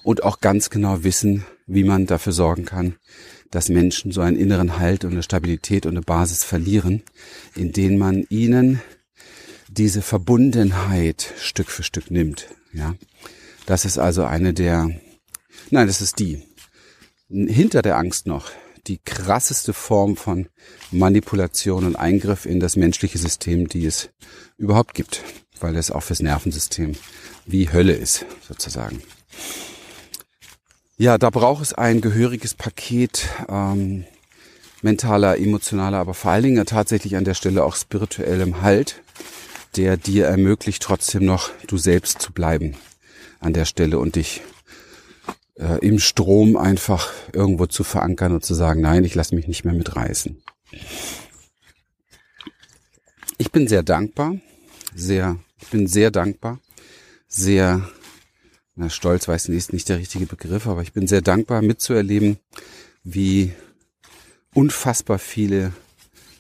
und 0.03 0.23
auch 0.23 0.41
ganz 0.41 0.71
genau 0.71 1.05
wissen, 1.05 1.45
wie 1.67 1.85
man 1.85 2.07
dafür 2.07 2.33
sorgen 2.33 2.65
kann, 2.65 2.97
dass 3.51 3.69
Menschen 3.69 4.13
so 4.13 4.21
einen 4.21 4.37
inneren 4.37 4.79
Halt 4.79 5.05
und 5.05 5.13
eine 5.13 5.23
Stabilität 5.23 5.87
und 5.87 5.93
eine 5.93 6.03
Basis 6.03 6.45
verlieren, 6.45 7.03
in 7.55 7.73
denen 7.73 7.99
man 7.99 8.25
ihnen 8.29 8.81
diese 9.69 10.03
Verbundenheit 10.03 11.33
Stück 11.39 11.71
für 11.71 11.83
Stück 11.83 12.11
nimmt. 12.11 12.49
Ja, 12.73 12.95
das 13.67 13.85
ist 13.85 13.99
also 13.99 14.25
eine 14.25 14.55
der, 14.55 14.91
nein, 15.71 15.87
das 15.87 16.01
ist 16.01 16.19
die 16.19 16.43
hinter 17.29 17.83
der 17.83 17.97
Angst 17.97 18.27
noch 18.27 18.51
die 18.87 18.99
krasseste 18.99 19.73
Form 19.73 20.17
von 20.17 20.49
Manipulation 20.91 21.85
und 21.85 21.97
Eingriff 21.97 22.47
in 22.47 22.61
das 22.61 22.77
menschliche 22.77 23.19
System, 23.19 23.69
die 23.69 23.87
es 23.87 24.11
überhaupt 24.59 24.95
gibt, 24.95 25.23
weil 25.61 25.77
es 25.77 25.91
auch 25.91 26.03
fürs 26.03 26.21
Nervensystem 26.21 26.95
wie 27.47 27.73
Hölle 27.73 27.93
ist, 27.93 28.27
sozusagen. 28.47 29.03
Ja, 30.97 31.19
da 31.19 31.31
braucht 31.31 31.63
es 31.63 31.73
ein 31.73 32.01
gehöriges 32.01 32.55
Paket 32.55 33.29
ähm, 33.49 34.05
mentaler, 34.83 35.39
emotionaler, 35.39 35.99
aber 35.99 36.15
vor 36.15 36.31
allen 36.31 36.45
Dingen 36.45 36.67
tatsächlich 36.67 37.17
an 37.17 37.25
der 37.25 37.35
Stelle 37.35 37.65
auch 37.65 37.75
spirituellem 37.75 38.63
Halt, 38.63 39.03
der 39.77 39.97
dir 39.97 40.27
ermöglicht, 40.27 40.83
trotzdem 40.83 41.25
noch 41.25 41.51
du 41.67 41.79
selbst 41.79 42.23
zu 42.23 42.33
bleiben 42.33 42.77
an 43.41 43.53
der 43.53 43.65
Stelle 43.65 43.99
und 43.99 44.17
dich 44.17 44.43
äh, 45.57 45.79
im 45.87 45.99
Strom 45.99 46.57
einfach 46.57 47.13
irgendwo 47.33 47.67
zu 47.67 47.85
verankern 47.85 48.33
und 48.33 48.45
zu 48.45 48.55
sagen, 48.55 48.81
nein, 48.81 49.05
ich 49.05 49.15
lasse 49.15 49.35
mich 49.35 49.49
nicht 49.49 49.65
mehr 49.65 49.75
mitreißen. 49.75 50.43
Ich 53.39 53.51
bin 53.51 53.69
sehr 53.69 53.83
dankbar, 53.83 54.37
sehr, 54.95 55.39
ich 55.61 55.69
bin 55.69 55.87
sehr 55.87 56.11
dankbar, 56.11 56.61
sehr, 57.27 57.89
na, 58.75 58.91
stolz 58.91 59.29
weiß 59.29 59.49
nicht, 59.49 59.59
ist 59.59 59.73
nicht 59.73 59.89
der 59.89 59.99
richtige 59.99 60.27
Begriff, 60.27 60.67
aber 60.67 60.83
ich 60.83 60.93
bin 60.93 61.07
sehr 61.07 61.23
dankbar 61.23 61.63
mitzuerleben, 61.63 62.39
wie 63.03 63.53
unfassbar 64.55 65.19
viele 65.19 65.73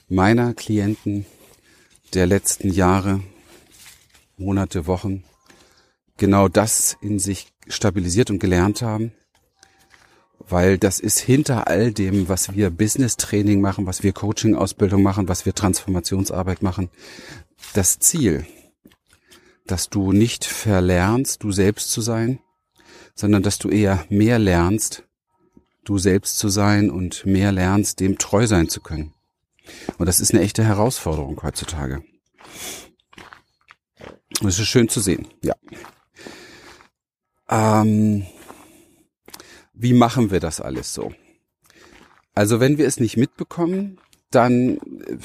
meiner 0.08 0.54
Klienten 0.54 1.26
der 2.14 2.26
letzten 2.26 2.70
Jahre, 2.70 3.20
Monate, 4.36 4.86
Wochen 4.86 5.24
genau 6.16 6.48
das 6.48 6.96
in 7.00 7.18
sich 7.18 7.53
stabilisiert 7.68 8.30
und 8.30 8.38
gelernt 8.38 8.82
haben. 8.82 9.12
Weil 10.38 10.76
das 10.78 11.00
ist 11.00 11.20
hinter 11.20 11.68
all 11.68 11.92
dem, 11.92 12.28
was 12.28 12.54
wir 12.54 12.70
Business 12.70 13.16
Training 13.16 13.60
machen, 13.60 13.86
was 13.86 14.02
wir 14.02 14.12
Coaching 14.12 14.54
Ausbildung 14.54 15.02
machen, 15.02 15.28
was 15.28 15.46
wir 15.46 15.54
Transformationsarbeit 15.54 16.62
machen, 16.62 16.90
das 17.72 17.98
Ziel, 17.98 18.46
dass 19.66 19.88
du 19.88 20.12
nicht 20.12 20.44
verlernst, 20.44 21.42
du 21.42 21.52
selbst 21.52 21.90
zu 21.90 22.02
sein, 22.02 22.40
sondern 23.14 23.42
dass 23.42 23.58
du 23.58 23.70
eher 23.70 24.04
mehr 24.10 24.38
lernst, 24.38 25.04
du 25.84 25.98
selbst 25.98 26.38
zu 26.38 26.48
sein 26.48 26.90
und 26.90 27.24
mehr 27.24 27.52
lernst, 27.52 28.00
dem 28.00 28.18
treu 28.18 28.46
sein 28.46 28.68
zu 28.68 28.80
können. 28.80 29.14
Und 29.98 30.06
das 30.06 30.20
ist 30.20 30.34
eine 30.34 30.42
echte 30.42 30.64
Herausforderung 30.64 31.40
heutzutage. 31.42 32.02
Und 34.40 34.48
es 34.48 34.58
ist 34.58 34.66
schön 34.66 34.88
zu 34.88 35.00
sehen, 35.00 35.28
ja. 35.42 35.54
Ähm, 37.48 38.26
wie 39.72 39.92
machen 39.92 40.30
wir 40.30 40.40
das 40.40 40.60
alles 40.60 40.94
so? 40.94 41.12
Also 42.34 42.60
wenn 42.60 42.78
wir 42.78 42.86
es 42.86 42.98
nicht 43.00 43.16
mitbekommen, 43.16 43.98
dann 44.30 44.78
äh, 44.78 45.16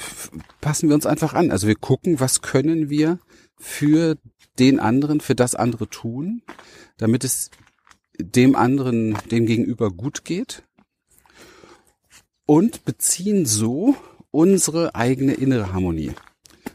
passen 0.60 0.88
wir 0.88 0.94
uns 0.94 1.06
einfach 1.06 1.34
an. 1.34 1.50
Also 1.50 1.66
wir 1.66 1.76
gucken, 1.76 2.20
was 2.20 2.42
können 2.42 2.90
wir 2.90 3.18
für 3.58 4.16
den 4.58 4.80
anderen, 4.80 5.20
für 5.20 5.34
das 5.34 5.54
andere 5.54 5.88
tun, 5.88 6.42
damit 6.98 7.24
es 7.24 7.50
dem 8.18 8.54
anderen, 8.54 9.16
dem 9.30 9.46
gegenüber 9.46 9.90
gut 9.90 10.24
geht 10.24 10.62
und 12.46 12.84
beziehen 12.84 13.46
so 13.46 13.96
unsere 14.30 14.94
eigene 14.94 15.34
innere 15.34 15.72
Harmonie. 15.72 16.12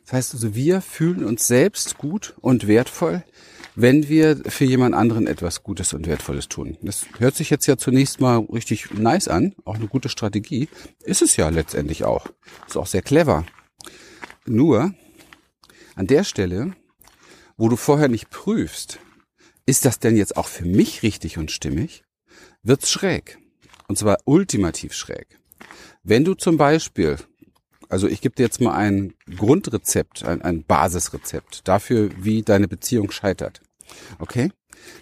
Das 0.06 0.14
heißt 0.14 0.34
also, 0.34 0.56
wir 0.56 0.82
fühlen 0.82 1.24
uns 1.24 1.48
selbst 1.48 1.98
gut 1.98 2.36
und 2.42 2.68
wertvoll, 2.68 3.24
wenn 3.76 4.08
wir 4.08 4.38
für 4.46 4.66
jemand 4.66 4.96
anderen 4.96 5.28
etwas 5.28 5.64
Gutes 5.64 5.94
und 5.94 6.08
Wertvolles 6.08 6.48
tun. 6.48 6.78
Das 6.82 7.06
hört 7.20 7.36
sich 7.36 7.50
jetzt 7.50 7.66
ja 7.66 7.78
zunächst 7.78 8.22
mal 8.22 8.40
richtig 8.52 8.94
nice 8.94 9.28
an, 9.28 9.54
auch 9.66 9.76
eine 9.76 9.88
gute 9.88 10.10
Strategie. 10.10 10.70
Ist 11.04 11.22
es 11.22 11.36
ja 11.36 11.50
letztendlich 11.50 12.06
auch. 12.06 12.28
Ist 12.68 12.78
auch 12.78 12.88
sehr 12.88 13.02
clever. 13.02 13.46
Nur, 14.46 14.94
an 15.96 16.08
der 16.08 16.24
Stelle, 16.24 16.74
wo 17.58 17.70
du 17.70 17.76
vorher 17.76 18.08
nicht 18.08 18.30
prüfst, 18.30 19.00
ist 19.66 19.86
das 19.86 20.00
denn 20.00 20.16
jetzt 20.16 20.38
auch 20.38 20.48
für 20.48 20.66
mich 20.66 21.04
richtig 21.04 21.38
und 21.38 21.52
stimmig, 21.52 22.04
wird's 22.64 22.90
schräg. 22.90 23.40
Und 23.88 23.98
zwar 23.98 24.18
ultimativ 24.26 24.94
schräg. 24.94 25.40
Wenn 26.04 26.24
du 26.24 26.34
zum 26.34 26.58
Beispiel 26.58 27.18
also 27.90 28.08
ich 28.08 28.22
gebe 28.22 28.36
dir 28.36 28.44
jetzt 28.44 28.62
mal 28.62 28.74
ein 28.74 29.14
Grundrezept, 29.36 30.24
ein, 30.24 30.42
ein 30.42 30.64
Basisrezept 30.64 31.68
dafür, 31.68 32.10
wie 32.18 32.42
deine 32.42 32.68
Beziehung 32.68 33.12
scheitert. 33.12 33.62
Okay? 34.20 34.52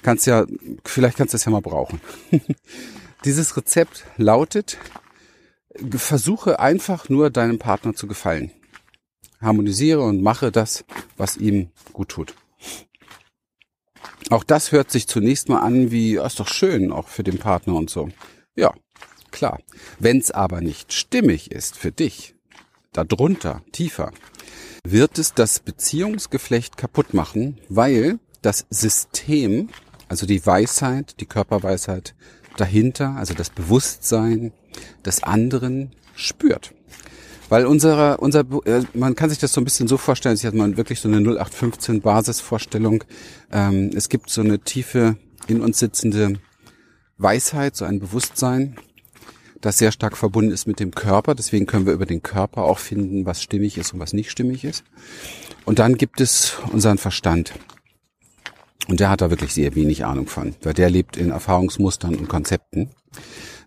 Kannst 0.02 0.28
ja, 0.28 0.46
vielleicht 0.86 1.18
kannst 1.18 1.34
du 1.34 1.38
es 1.38 1.46
ja 1.46 1.52
mal 1.52 1.62
brauchen. 1.62 2.02
Dieses 3.26 3.56
Rezept 3.56 4.06
lautet, 4.18 4.78
versuche 5.92 6.60
einfach 6.60 7.10
nur 7.10 7.30
deinem 7.30 7.60
Partner 7.60 7.94
zu 7.94 8.08
gefallen. 8.08 8.52
Harmonisiere 9.42 10.02
und 10.02 10.22
mache 10.22 10.52
das, 10.52 10.86
was 11.18 11.38
ihm 11.38 11.70
gut 11.92 12.10
tut. 12.10 12.36
Auch 14.30 14.44
das 14.44 14.72
hört 14.72 14.90
sich 14.90 15.08
zunächst 15.08 15.50
mal 15.50 15.60
an 15.60 15.92
wie, 15.92 16.20
oh, 16.20 16.26
ist 16.26 16.40
doch 16.40 16.48
schön, 16.48 16.92
auch 16.92 17.08
für 17.08 17.24
den 17.24 17.38
Partner 17.38 17.76
und 17.76 17.90
so. 17.90 18.10
Ja, 18.56 18.74
klar. 19.32 19.60
Wenn 20.00 20.18
es 20.18 20.32
aber 20.32 20.62
nicht 20.62 20.94
stimmig 20.94 21.52
ist 21.52 21.78
für 21.78 21.92
dich, 21.92 22.36
darunter, 22.94 23.62
tiefer, 23.72 24.12
wird 24.84 25.18
es 25.18 25.34
das 25.34 25.60
Beziehungsgeflecht 25.60 26.78
kaputt 26.78 27.14
machen, 27.14 27.60
weil 27.70 28.20
das 28.42 28.66
System, 28.70 29.70
also 30.10 30.26
die 30.26 30.46
Weisheit, 30.46 31.20
die 31.20 31.26
Körperweisheit 31.26 32.16
dahinter, 32.58 33.16
also 33.16 33.34
das 33.34 33.50
Bewusstsein 33.50 34.52
des 35.06 35.24
anderen 35.24 35.92
spürt. 36.16 36.74
Weil 37.50 37.66
unsere, 37.66 38.18
unser, 38.18 38.46
äh, 38.66 38.84
man 38.94 39.16
kann 39.16 39.30
sich 39.30 39.40
das 39.40 39.54
so 39.54 39.62
ein 39.62 39.64
bisschen 39.64 39.88
so 39.88 39.98
vorstellen, 39.98 40.36
ich 40.36 40.46
hat 40.46 40.54
man 40.54 40.78
wirklich 40.78 41.00
so 41.00 41.08
eine 41.08 41.18
0815 41.18 42.02
Basisvorstellung. 42.02 43.04
Ähm, 43.52 43.92
es 43.94 44.10
gibt 44.10 44.30
so 44.30 44.42
eine 44.42 44.60
tiefe, 44.60 45.18
in 45.48 45.62
uns 45.62 45.80
sitzende 45.80 46.40
Weisheit, 47.18 47.76
so 47.76 47.86
ein 47.86 48.00
Bewusstsein, 48.00 48.78
das 49.64 49.78
sehr 49.78 49.94
stark 49.94 50.18
verbunden 50.18 50.52
ist 50.52 50.68
mit 50.68 50.80
dem 50.80 50.92
Körper. 50.92 51.36
Deswegen 51.36 51.66
können 51.66 51.86
wir 51.86 51.94
über 51.94 52.06
den 52.06 52.22
Körper 52.22 52.64
auch 52.64 52.80
finden, 52.80 53.26
was 53.26 53.42
stimmig 53.42 53.78
ist 53.78 53.94
und 53.94 54.00
was 54.00 54.14
nicht 54.14 54.30
stimmig 54.30 54.66
ist. 54.66 54.84
Und 55.66 55.80
dann 55.80 55.98
gibt 55.98 56.20
es 56.20 56.58
unseren 56.72 56.98
Verstand. 56.98 57.54
Und 58.90 59.00
der 59.00 59.10
hat 59.10 59.22
da 59.22 59.30
wirklich 59.30 59.54
sehr 59.54 59.76
wenig 59.76 60.04
Ahnung 60.06 60.28
von, 60.28 60.56
weil 60.62 60.74
der 60.74 60.90
lebt 60.90 61.16
in 61.16 61.30
Erfahrungsmustern 61.30 62.16
und 62.16 62.28
Konzepten. 62.28 62.90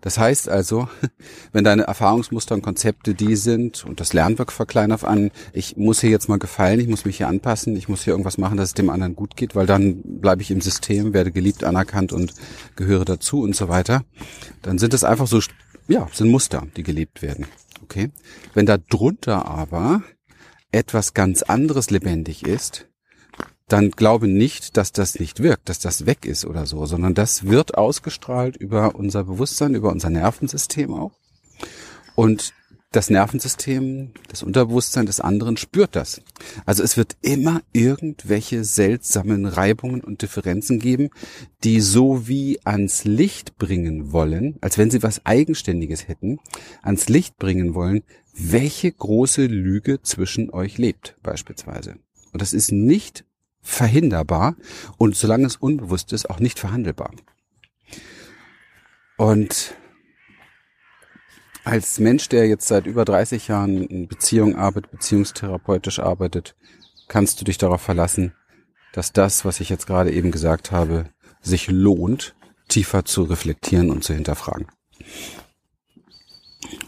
Das 0.01 0.19
heißt 0.19 0.47
also, 0.47 0.87
wenn 1.51 1.63
deine 1.63 1.83
Erfahrungsmuster 1.83 2.53
und 2.53 2.61
Konzepte 2.61 3.15
die 3.15 3.35
sind, 3.35 3.83
und 3.83 3.99
das 3.99 4.13
lernen 4.13 4.37
wir 4.37 4.45
auf 4.93 5.03
an, 5.03 5.31
ich 5.53 5.75
muss 5.75 6.01
hier 6.01 6.11
jetzt 6.11 6.29
mal 6.29 6.37
gefallen, 6.37 6.79
ich 6.79 6.87
muss 6.87 7.05
mich 7.05 7.17
hier 7.17 7.27
anpassen, 7.27 7.75
ich 7.75 7.89
muss 7.89 8.03
hier 8.03 8.13
irgendwas 8.13 8.37
machen, 8.37 8.57
dass 8.57 8.69
es 8.69 8.73
dem 8.75 8.91
anderen 8.91 9.15
gut 9.15 9.35
geht, 9.35 9.55
weil 9.55 9.65
dann 9.65 10.01
bleibe 10.03 10.43
ich 10.43 10.51
im 10.51 10.61
System, 10.61 11.13
werde 11.13 11.31
geliebt, 11.31 11.63
anerkannt 11.63 12.13
und 12.13 12.33
gehöre 12.75 13.05
dazu 13.05 13.41
und 13.41 13.55
so 13.55 13.69
weiter, 13.69 14.03
dann 14.61 14.77
sind 14.77 14.93
es 14.93 15.03
einfach 15.03 15.27
so 15.27 15.41
ja, 15.87 16.07
sind 16.11 16.29
Muster, 16.29 16.67
die 16.75 16.83
gelebt 16.83 17.21
werden. 17.21 17.47
Okay? 17.83 18.11
Wenn 18.53 18.65
da 18.65 18.77
drunter 18.77 19.45
aber 19.45 20.03
etwas 20.71 21.13
ganz 21.13 21.41
anderes 21.43 21.89
lebendig 21.89 22.45
ist, 22.45 22.87
dann 23.67 23.91
glaube 23.91 24.27
nicht, 24.27 24.77
dass 24.77 24.91
das 24.91 25.19
nicht 25.19 25.43
wirkt, 25.43 25.69
dass 25.69 25.79
das 25.79 26.05
weg 26.05 26.25
ist 26.25 26.45
oder 26.45 26.65
so, 26.65 26.85
sondern 26.85 27.13
das 27.13 27.47
wird 27.47 27.77
ausgestrahlt 27.77 28.55
über 28.55 28.95
unser 28.95 29.25
Bewusstsein, 29.25 29.75
über 29.75 29.91
unser 29.91 30.09
Nervensystem 30.09 30.93
auch. 30.93 31.11
Und 32.15 32.53
das 32.91 33.09
Nervensystem, 33.09 34.11
das 34.29 34.43
Unterbewusstsein 34.43 35.05
des 35.05 35.19
anderen 35.19 35.57
spürt 35.57 35.95
das. 35.95 36.21
Also 36.65 36.83
es 36.83 36.95
wird 36.95 37.17
immer 37.21 37.61
irgendwelche 37.73 38.63
seltsamen 38.63 39.45
Reibungen 39.45 40.01
und 40.01 40.21
Differenzen 40.21 40.79
geben, 40.79 41.09
die 41.63 41.81
so 41.81 42.27
wie 42.27 42.59
ans 42.63 43.03
Licht 43.03 43.57
bringen 43.57 44.13
wollen, 44.13 44.57
als 44.61 44.77
wenn 44.77 44.89
sie 44.89 45.03
was 45.03 45.25
Eigenständiges 45.25 46.07
hätten, 46.07 46.39
ans 46.81 47.09
Licht 47.09 47.37
bringen 47.37 47.75
wollen, 47.75 48.03
welche 48.33 48.91
große 48.91 49.45
Lüge 49.47 50.01
zwischen 50.01 50.49
euch 50.49 50.77
lebt, 50.77 51.17
beispielsweise. 51.23 51.95
Und 52.31 52.41
das 52.41 52.53
ist 52.53 52.71
nicht 52.71 53.25
verhinderbar 53.61 54.55
und 54.97 55.15
solange 55.15 55.45
es 55.45 55.57
unbewusst 55.57 56.13
ist, 56.13 56.29
auch 56.29 56.39
nicht 56.39 56.57
verhandelbar. 56.57 57.11
Und 59.17 59.75
als 61.67 61.99
Mensch, 61.99 62.29
der 62.29 62.47
jetzt 62.47 62.69
seit 62.69 62.87
über 62.87 63.03
30 63.03 63.49
Jahren 63.49 63.85
in 63.87 64.07
Beziehung 64.07 64.55
arbeitet, 64.55 64.89
beziehungstherapeutisch 64.89 65.99
arbeitet, 65.99 66.55
kannst 67.09 67.41
du 67.41 67.45
dich 67.45 67.57
darauf 67.57 67.81
verlassen, 67.81 68.33
dass 68.93 69.11
das, 69.11 69.43
was 69.43 69.59
ich 69.59 69.67
jetzt 69.67 69.85
gerade 69.85 70.11
eben 70.13 70.31
gesagt 70.31 70.71
habe, 70.71 71.09
sich 71.41 71.67
lohnt, 71.67 72.35
tiefer 72.69 73.03
zu 73.03 73.23
reflektieren 73.23 73.91
und 73.91 74.05
zu 74.05 74.13
hinterfragen. 74.13 74.67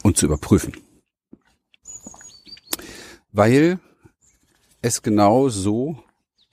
Und 0.01 0.15
zu 0.15 0.25
überprüfen. 0.25 0.77
Weil 3.33 3.79
es 4.81 5.01
genau 5.01 5.49
so 5.49 6.01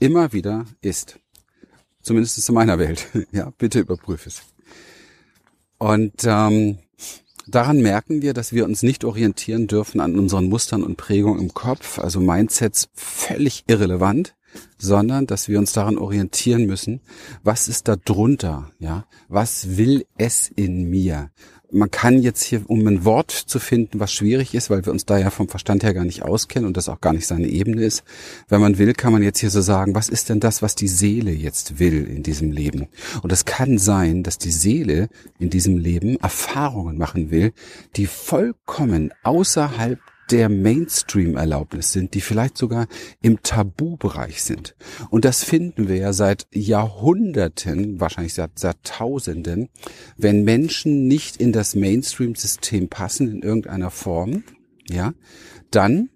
immer 0.00 0.32
wieder 0.32 0.66
ist. 0.80 1.20
Zumindest 2.02 2.48
in 2.48 2.54
meiner 2.56 2.80
Welt. 2.80 3.06
ja, 3.30 3.52
bitte 3.56 3.78
überprüfe 3.78 4.28
es. 4.28 4.42
Und 5.78 6.24
ähm, 6.24 6.78
Daran 7.48 7.80
merken 7.80 8.22
wir, 8.22 8.34
dass 8.34 8.52
wir 8.52 8.64
uns 8.64 8.82
nicht 8.82 9.04
orientieren 9.04 9.68
dürfen 9.68 10.00
an 10.00 10.18
unseren 10.18 10.48
Mustern 10.48 10.82
und 10.82 10.96
Prägungen 10.96 11.40
im 11.40 11.54
Kopf, 11.54 11.98
also 12.00 12.18
Mindsets 12.20 12.88
völlig 12.94 13.64
irrelevant, 13.68 14.34
sondern 14.78 15.26
dass 15.26 15.48
wir 15.48 15.58
uns 15.58 15.72
daran 15.72 15.96
orientieren 15.98 16.66
müssen, 16.66 17.00
was 17.44 17.68
ist 17.68 17.88
da 17.88 17.96
drunter, 17.96 18.72
ja? 18.78 19.06
Was 19.28 19.76
will 19.76 20.06
es 20.18 20.48
in 20.48 20.90
mir? 20.90 21.30
Man 21.70 21.90
kann 21.90 22.22
jetzt 22.22 22.42
hier, 22.42 22.62
um 22.68 22.86
ein 22.86 23.04
Wort 23.04 23.30
zu 23.30 23.58
finden, 23.58 24.00
was 24.00 24.12
schwierig 24.12 24.54
ist, 24.54 24.70
weil 24.70 24.84
wir 24.84 24.92
uns 24.92 25.04
da 25.04 25.18
ja 25.18 25.30
vom 25.30 25.48
Verstand 25.48 25.82
her 25.82 25.94
gar 25.94 26.04
nicht 26.04 26.22
auskennen 26.22 26.66
und 26.66 26.76
das 26.76 26.88
auch 26.88 27.00
gar 27.00 27.12
nicht 27.12 27.26
seine 27.26 27.48
Ebene 27.48 27.84
ist. 27.84 28.04
Wenn 28.48 28.60
man 28.60 28.78
will, 28.78 28.92
kann 28.92 29.12
man 29.12 29.22
jetzt 29.22 29.40
hier 29.40 29.50
so 29.50 29.60
sagen, 29.60 29.94
was 29.94 30.08
ist 30.08 30.28
denn 30.28 30.40
das, 30.40 30.62
was 30.62 30.74
die 30.74 30.88
Seele 30.88 31.32
jetzt 31.32 31.78
will 31.78 32.06
in 32.06 32.22
diesem 32.22 32.52
Leben? 32.52 32.88
Und 33.22 33.32
es 33.32 33.44
kann 33.44 33.78
sein, 33.78 34.22
dass 34.22 34.38
die 34.38 34.50
Seele 34.50 35.08
in 35.38 35.50
diesem 35.50 35.76
Leben 35.78 36.16
Erfahrungen 36.16 36.98
machen 36.98 37.30
will, 37.30 37.52
die 37.96 38.06
vollkommen 38.06 39.12
außerhalb 39.22 39.98
der 40.30 40.48
Mainstream-Erlaubnis 40.48 41.92
sind, 41.92 42.14
die 42.14 42.20
vielleicht 42.20 42.58
sogar 42.58 42.86
im 43.22 43.42
Tabubereich 43.42 44.42
sind. 44.42 44.74
Und 45.10 45.24
das 45.24 45.44
finden 45.44 45.88
wir 45.88 45.96
ja 45.96 46.12
seit 46.12 46.46
Jahrhunderten, 46.52 48.00
wahrscheinlich 48.00 48.34
seit, 48.34 48.58
seit 48.58 48.82
Tausenden, 48.84 49.68
wenn 50.16 50.44
Menschen 50.44 51.06
nicht 51.06 51.36
in 51.36 51.52
das 51.52 51.74
Mainstream-System 51.74 52.88
passen 52.88 53.30
in 53.30 53.42
irgendeiner 53.42 53.90
Form, 53.90 54.44
ja, 54.88 55.14
dann 55.70 56.10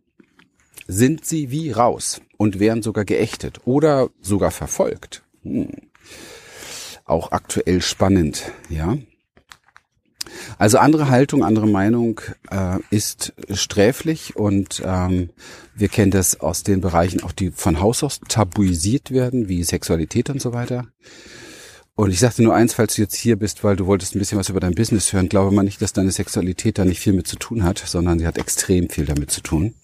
sind 0.87 1.25
sie 1.25 1.51
wie 1.51 1.71
raus 1.71 2.21
und 2.37 2.59
werden 2.59 2.83
sogar 2.83 3.05
geächtet 3.05 3.61
oder 3.65 4.11
sogar 4.21 4.51
verfolgt. 4.51 5.23
Hm. 5.43 5.69
Auch 7.05 7.33
aktuell 7.33 7.81
spannend, 7.81 8.53
ja. 8.69 8.97
Also 10.59 10.79
andere 10.79 11.09
Haltung, 11.09 11.45
andere 11.45 11.67
Meinung 11.67 12.21
äh, 12.51 12.79
ist 12.91 13.33
sträflich 13.53 14.37
und 14.37 14.83
ähm, 14.85 15.31
wir 15.75 15.89
kennen 15.89 16.11
das 16.11 16.41
aus 16.41 16.63
den 16.63 16.81
Bereichen, 16.81 17.23
auch 17.23 17.33
die 17.33 17.51
von 17.51 17.81
Haus 17.81 18.03
aus 18.03 18.21
tabuisiert 18.29 19.11
werden, 19.11 19.49
wie 19.49 19.63
Sexualität 19.65 20.31
und 20.31 20.41
so 20.41 20.53
weiter. 20.53 20.87
Und 21.95 22.11
ich 22.11 22.21
sagte 22.21 22.43
nur 22.43 22.55
eins, 22.55 22.73
falls 22.73 22.95
du 22.95 23.03
jetzt 23.03 23.15
hier 23.15 23.37
bist, 23.37 23.63
weil 23.63 23.77
du 23.77 23.87
wolltest 23.87 24.15
ein 24.15 24.21
bisschen 24.21 24.39
was 24.39 24.49
über 24.49 24.61
dein 24.61 24.75
Business 24.75 25.13
hören, 25.13 25.29
glaube 25.29 25.55
man 25.55 25.67
nicht, 25.67 25.83
dass 25.83 25.93
deine 25.93 26.11
Sexualität 26.11 26.79
da 26.79 26.87
nicht 26.87 27.01
viel 27.01 27.13
mit 27.13 27.27
zu 27.27 27.37
tun 27.37 27.63
hat, 27.63 27.79
sondern 27.79 28.19
sie 28.19 28.27
hat 28.27 28.39
extrem 28.39 28.89
viel 28.89 29.05
damit 29.05 29.31
zu 29.31 29.43
tun. 29.43 29.75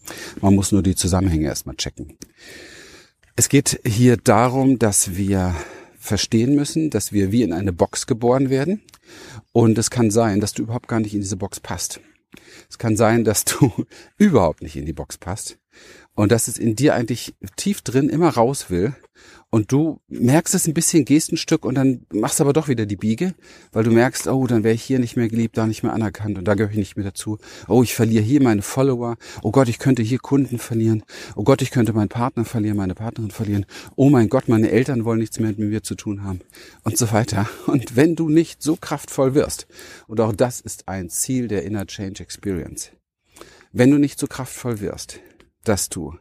Man 0.41 0.55
muss 0.55 0.73
nur 0.73 0.83
die 0.83 0.95
Zusammenhänge 0.95 1.47
erstmal 1.47 1.77
checken. 1.77 2.17
Es 3.35 3.51
geht 3.51 3.81
hier 3.85 4.17
darum, 4.17 4.79
dass 4.79 5.17
wir 5.17 5.55
verstehen 5.99 6.55
müssen, 6.55 6.89
dass 6.89 7.13
wir 7.13 7.33
wie 7.33 7.43
in 7.43 7.53
eine 7.53 7.75
Box 7.75 8.07
geboren 8.07 8.49
werden. 8.49 8.81
Und 9.57 9.79
es 9.79 9.89
kann 9.89 10.11
sein, 10.11 10.41
dass 10.41 10.53
du 10.53 10.65
überhaupt 10.65 10.87
gar 10.87 11.01
nicht 11.01 11.15
in 11.15 11.23
diese 11.23 11.39
Box 11.39 11.61
passt. 11.61 12.03
Es 12.69 12.77
kann 12.77 12.95
sein, 12.95 13.25
dass 13.25 13.47
du 13.47 13.87
überhaupt 14.19 14.61
nicht 14.61 14.77
in 14.77 14.85
die 14.85 14.93
Box 14.93 15.17
passt 15.17 15.59
und 16.13 16.31
dass 16.31 16.47
es 16.47 16.59
in 16.59 16.77
dir 16.77 16.95
eigentlich 16.95 17.35
tief 17.57 17.81
drin 17.81 18.11
immer 18.11 18.29
raus 18.29 18.69
will 18.69 18.95
und 19.51 19.71
du 19.73 20.01
merkst 20.09 20.55
es 20.55 20.67
ein 20.67 20.75
bisschen, 20.75 21.05
gehst 21.05 21.33
ein 21.33 21.37
Stück 21.37 21.65
und 21.65 21.77
dann 21.77 22.05
machst 22.13 22.41
aber 22.41 22.53
doch 22.53 22.69
wieder 22.69 22.85
die 22.85 22.97
Biege, 22.97 23.35
weil 23.73 23.85
du 23.85 23.91
merkst, 23.91 24.27
oh, 24.27 24.47
dann 24.47 24.65
wäre 24.65 24.75
ich 24.75 24.83
hier 24.83 24.99
nicht 24.99 25.17
mehr 25.17 25.29
geliebt, 25.29 25.57
da 25.57 25.67
nicht 25.67 25.83
mehr 25.83 25.93
anerkannt 25.93 26.37
und 26.37 26.45
da 26.45 26.55
gehöre 26.55 26.73
ich 26.73 26.77
nicht 26.77 26.97
mehr 26.97 27.05
dazu. 27.05 27.39
Oh, 27.69 27.83
ich 27.83 27.95
verliere 27.95 28.25
hier 28.25 28.43
meine 28.43 28.63
Follower. 28.63 29.17
Oh 29.43 29.53
Gott, 29.53 29.69
ich 29.69 29.79
könnte 29.79 30.03
hier 30.03 30.19
Kunden 30.19 30.59
verlieren. 30.59 31.05
Oh 31.37 31.45
Gott, 31.45 31.63
ich 31.63 31.71
könnte 31.71 31.93
meinen 31.93 32.09
Partner 32.09 32.45
verlieren, 32.45 32.77
meine 32.77 32.95
Partnerin 32.95 33.31
verlieren. 33.31 33.67
Oh 33.95 34.11
mein 34.11 34.29
Gott, 34.29 34.49
meine 34.49 34.71
Eltern 34.71 35.05
wollen 35.05 35.21
nichts 35.21 35.39
mehr 35.39 35.51
mit 35.51 35.59
mir 35.59 35.83
zu 35.83 35.95
tun 35.95 36.25
haben 36.25 36.41
und 36.83 36.99
so 36.99 37.13
weiter. 37.13 37.49
Und 37.67 37.97
wenn 37.97 38.17
du 38.17 38.29
nicht 38.29 38.63
so 38.63 38.77
kraftvoll 38.77 39.35
wirst, 39.35 39.67
und 40.09 40.21
auch 40.21 40.33
das 40.33 40.61
ist 40.61 40.89
ein 40.89 41.09
Ziel 41.09 41.49
der 41.49 41.65
Inner 41.65 41.87
Change 41.87 42.23
Experience, 42.23 42.91
wenn 43.73 43.91
du 43.91 43.99
nicht 43.99 44.19
so 44.19 44.27
kraftvoll 44.27 44.81
wirst, 44.81 45.21
dass 45.65 45.89
du 45.89 46.17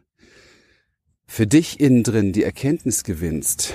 für 1.26 1.46
dich 1.46 1.80
innen 1.80 2.02
drin 2.02 2.32
die 2.32 2.44
Erkenntnis 2.44 3.04
gewinnst, 3.04 3.74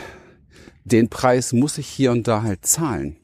den 0.83 1.09
Preis 1.09 1.53
muss 1.53 1.77
ich 1.77 1.87
hier 1.87 2.11
und 2.11 2.27
da 2.27 2.43
halt 2.43 2.65
zahlen, 2.65 3.17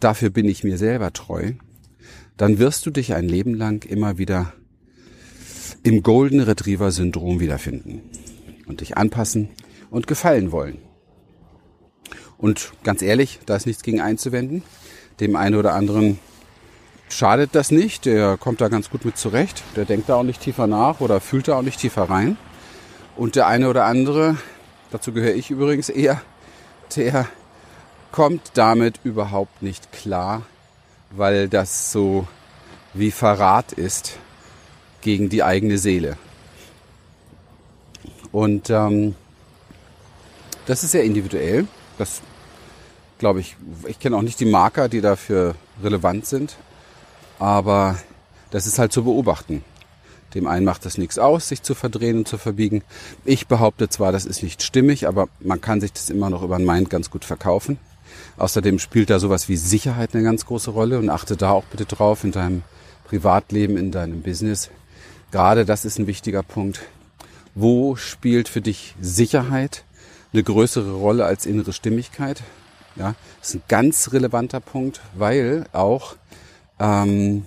dafür 0.00 0.30
bin 0.30 0.46
ich 0.46 0.64
mir 0.64 0.76
selber 0.76 1.12
treu, 1.12 1.52
dann 2.36 2.58
wirst 2.58 2.84
du 2.86 2.90
dich 2.90 3.14
ein 3.14 3.28
Leben 3.28 3.54
lang 3.54 3.84
immer 3.84 4.18
wieder 4.18 4.52
im 5.82 6.02
Golden 6.02 6.40
Retriever 6.40 6.90
Syndrom 6.90 7.40
wiederfinden 7.40 8.02
und 8.66 8.80
dich 8.80 8.96
anpassen 8.96 9.48
und 9.90 10.06
gefallen 10.06 10.52
wollen. 10.52 10.78
Und 12.38 12.72
ganz 12.82 13.02
ehrlich, 13.02 13.40
da 13.46 13.56
ist 13.56 13.66
nichts 13.66 13.82
gegen 13.82 14.00
einzuwenden. 14.00 14.62
Dem 15.20 15.36
einen 15.36 15.54
oder 15.54 15.74
anderen 15.74 16.18
schadet 17.08 17.50
das 17.54 17.70
nicht, 17.70 18.04
der 18.04 18.36
kommt 18.36 18.60
da 18.60 18.68
ganz 18.68 18.90
gut 18.90 19.04
mit 19.04 19.16
zurecht, 19.16 19.62
der 19.76 19.84
denkt 19.84 20.08
da 20.08 20.16
auch 20.16 20.22
nicht 20.24 20.40
tiefer 20.40 20.66
nach 20.66 21.00
oder 21.00 21.20
fühlt 21.20 21.48
da 21.48 21.58
auch 21.58 21.62
nicht 21.62 21.78
tiefer 21.78 22.02
rein. 22.02 22.36
Und 23.16 23.36
der 23.36 23.46
eine 23.46 23.68
oder 23.68 23.84
andere, 23.84 24.36
dazu 24.90 25.12
gehöre 25.12 25.34
ich 25.34 25.50
übrigens 25.50 25.88
eher, 25.88 26.20
der 26.96 27.26
kommt 28.10 28.52
damit 28.54 29.00
überhaupt 29.04 29.62
nicht 29.62 29.92
klar, 29.92 30.42
weil 31.10 31.48
das 31.48 31.92
so 31.92 32.26
wie 32.94 33.10
Verrat 33.10 33.72
ist 33.72 34.18
gegen 35.00 35.28
die 35.28 35.42
eigene 35.42 35.78
Seele. 35.78 36.16
Und 38.30 38.70
ähm, 38.70 39.14
das 40.66 40.84
ist 40.84 40.92
sehr 40.92 41.04
individuell. 41.04 41.66
Das 41.98 42.22
glaube 43.18 43.40
ich, 43.40 43.56
ich 43.86 43.98
kenne 43.98 44.16
auch 44.16 44.22
nicht 44.22 44.40
die 44.40 44.46
Marker, 44.46 44.88
die 44.88 45.00
dafür 45.00 45.54
relevant 45.82 46.26
sind, 46.26 46.56
aber 47.38 47.98
das 48.50 48.66
ist 48.66 48.78
halt 48.78 48.92
zu 48.92 49.04
beobachten. 49.04 49.64
Dem 50.34 50.46
einen 50.46 50.64
macht 50.64 50.84
das 50.84 50.98
nichts 50.98 51.18
aus, 51.18 51.48
sich 51.48 51.62
zu 51.62 51.74
verdrehen 51.74 52.18
und 52.18 52.28
zu 52.28 52.38
verbiegen. 52.38 52.82
Ich 53.24 53.46
behaupte 53.46 53.88
zwar, 53.88 54.12
das 54.12 54.24
ist 54.24 54.42
nicht 54.42 54.62
stimmig, 54.62 55.06
aber 55.06 55.28
man 55.40 55.60
kann 55.60 55.80
sich 55.80 55.92
das 55.92 56.10
immer 56.10 56.30
noch 56.30 56.42
über 56.42 56.56
den 56.56 56.66
Mind 56.66 56.90
ganz 56.90 57.10
gut 57.10 57.24
verkaufen. 57.24 57.78
Außerdem 58.36 58.78
spielt 58.78 59.10
da 59.10 59.18
sowas 59.18 59.48
wie 59.48 59.56
Sicherheit 59.56 60.14
eine 60.14 60.24
ganz 60.24 60.46
große 60.46 60.70
Rolle 60.70 60.98
und 60.98 61.10
achte 61.10 61.36
da 61.36 61.50
auch 61.50 61.64
bitte 61.64 61.84
drauf 61.84 62.24
in 62.24 62.32
deinem 62.32 62.62
Privatleben, 63.04 63.76
in 63.76 63.90
deinem 63.90 64.22
Business. 64.22 64.70
Gerade 65.30 65.64
das 65.64 65.84
ist 65.84 65.98
ein 65.98 66.06
wichtiger 66.06 66.42
Punkt. 66.42 66.80
Wo 67.54 67.96
spielt 67.96 68.48
für 68.48 68.60
dich 68.60 68.94
Sicherheit 69.00 69.84
eine 70.32 70.42
größere 70.42 70.92
Rolle 70.92 71.26
als 71.26 71.44
innere 71.44 71.72
Stimmigkeit? 71.72 72.42
Ja, 72.96 73.14
ist 73.40 73.54
ein 73.54 73.62
ganz 73.68 74.12
relevanter 74.12 74.60
Punkt, 74.60 75.00
weil 75.14 75.64
auch 75.72 76.16
ähm, 76.78 77.46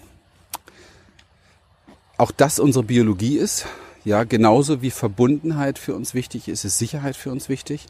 auch 2.18 2.32
das 2.32 2.60
unsere 2.60 2.84
Biologie 2.84 3.38
ist. 3.38 3.66
Ja, 4.04 4.24
genauso 4.24 4.82
wie 4.82 4.92
Verbundenheit 4.92 5.80
für 5.80 5.96
uns 5.96 6.14
wichtig 6.14 6.48
ist, 6.48 6.64
ist 6.64 6.78
Sicherheit 6.78 7.16
für 7.16 7.32
uns 7.32 7.50
wichtig. 7.50 7.88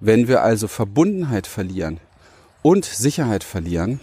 Wenn 0.00 0.26
wir 0.26 0.42
also 0.42 0.66
Verbundenheit 0.66 1.46
verlieren 1.46 2.00
und 2.62 2.84
Sicherheit 2.84 3.44
verlieren, 3.44 4.00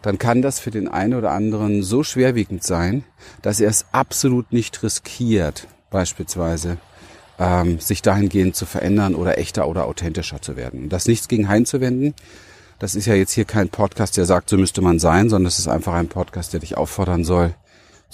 dann 0.00 0.18
kann 0.18 0.40
das 0.40 0.60
für 0.60 0.70
den 0.70 0.88
einen 0.88 1.14
oder 1.14 1.32
anderen 1.32 1.82
so 1.82 2.02
schwerwiegend 2.02 2.62
sein, 2.62 3.04
dass 3.42 3.60
er 3.60 3.68
es 3.68 3.86
absolut 3.92 4.52
nicht 4.52 4.82
riskiert, 4.82 5.68
beispielsweise 5.90 6.78
ähm, 7.38 7.80
sich 7.80 8.02
dahingehend 8.02 8.56
zu 8.56 8.66
verändern 8.66 9.14
oder 9.14 9.38
echter 9.38 9.68
oder 9.68 9.86
authentischer 9.86 10.40
zu 10.40 10.56
werden. 10.56 10.88
Das 10.88 11.06
nichts 11.06 11.28
gegen 11.28 11.46
einzuwenden. 11.46 12.14
Das 12.78 12.94
ist 12.94 13.06
ja 13.06 13.14
jetzt 13.14 13.32
hier 13.32 13.44
kein 13.44 13.68
Podcast, 13.68 14.16
der 14.16 14.24
sagt, 14.24 14.50
so 14.50 14.56
müsste 14.56 14.80
man 14.82 14.98
sein, 14.98 15.28
sondern 15.28 15.48
es 15.48 15.58
ist 15.58 15.68
einfach 15.68 15.94
ein 15.94 16.08
Podcast, 16.08 16.52
der 16.52 16.60
dich 16.60 16.76
auffordern 16.76 17.24
soll, 17.24 17.54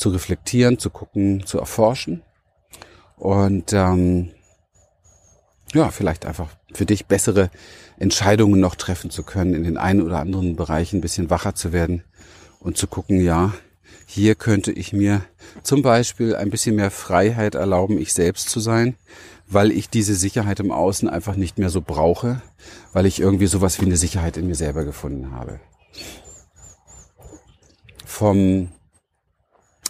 zu 0.01 0.09
reflektieren, 0.11 0.79
zu 0.79 0.91
gucken, 0.91 1.47
zu 1.47 1.59
erforschen 1.59 2.23
und 3.17 3.73
ähm, 3.73 4.31
ja, 5.73 5.91
vielleicht 5.91 6.27
einfach 6.27 6.49
für 6.73 6.87
dich 6.87 7.07
bessere 7.07 7.51
Entscheidungen 7.99 8.61
noch 8.61 8.75
treffen 8.75 9.11
zu 9.11 9.23
können, 9.23 9.55
in 9.55 9.65
den 9.65 9.77
einen 9.77 10.03
oder 10.03 10.19
anderen 10.19 10.57
Bereichen 10.57 10.99
ein 10.99 11.03
bisschen 11.03 11.31
wacher 11.31 11.55
zu 11.55 11.73
werden 11.73 12.03
und 12.61 12.77
zu 12.77 12.87
gucken, 12.87 13.21
ja, 13.21 13.53
hier 14.07 14.35
könnte 14.35 14.73
ich 14.73 14.93
mir 14.93 15.23
zum 15.63 15.83
Beispiel 15.83 16.35
ein 16.35 16.51
bisschen 16.51 16.77
mehr 16.77 16.91
Freiheit 16.91 17.55
erlauben, 17.55 17.99
ich 17.99 18.13
selbst 18.13 18.49
zu 18.49 18.59
sein, 18.59 18.97
weil 19.47 19.71
ich 19.71 19.89
diese 19.89 20.15
Sicherheit 20.15 20.61
im 20.61 20.73
Außen 20.73 21.09
einfach 21.09 21.37
nicht 21.37 21.59
mehr 21.59 21.71
so 21.71 21.81
brauche, 21.81 22.43
weil 22.93 23.07
ich 23.07 23.21
irgendwie 23.21 23.47
sowas 23.47 23.81
wie 23.81 23.87
eine 23.87 23.97
Sicherheit 23.97 24.37
in 24.37 24.47
mir 24.47 24.55
selber 24.55 24.85
gefunden 24.85 25.33
habe. 25.33 25.61
Vom 28.05 28.71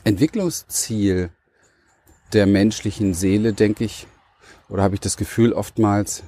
Entwicklungsziel 0.04 1.30
der 2.32 2.46
menschlichen 2.46 3.14
Seele, 3.14 3.52
denke 3.52 3.84
ich, 3.84 4.06
oder 4.68 4.82
habe 4.82 4.94
ich 4.94 5.00
das 5.00 5.16
Gefühl 5.16 5.52
oftmals, 5.52 6.22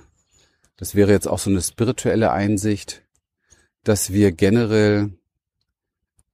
das 0.76 0.94
wäre 0.94 1.12
jetzt 1.12 1.28
auch 1.28 1.38
so 1.38 1.50
eine 1.50 1.62
spirituelle 1.62 2.32
Einsicht, 2.32 3.02
dass 3.84 4.12
wir 4.12 4.32
generell 4.32 5.12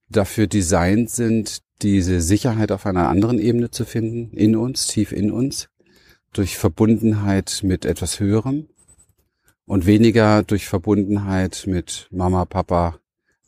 dafür 0.09 0.47
designt 0.47 1.11
sind, 1.11 1.63
diese 1.83 2.21
Sicherheit 2.21 2.73
auf 2.73 2.87
einer 2.87 3.09
anderen 3.09 3.39
Ebene 3.39 3.71
zu 3.71 3.85
finden, 3.85 4.37
in 4.37 4.57
uns, 4.57 4.87
tief 4.87 5.13
in 5.13 5.31
uns, 5.31 5.69
durch 6.33 6.57
Verbundenheit 6.57 7.61
mit 7.63 7.85
etwas 7.85 8.21
Höherem 8.21 8.69
und 9.65 9.87
weniger 9.87 10.43
durch 10.43 10.67
Verbundenheit 10.67 11.65
mit 11.67 12.09
Mama, 12.11 12.45
Papa, 12.47 12.99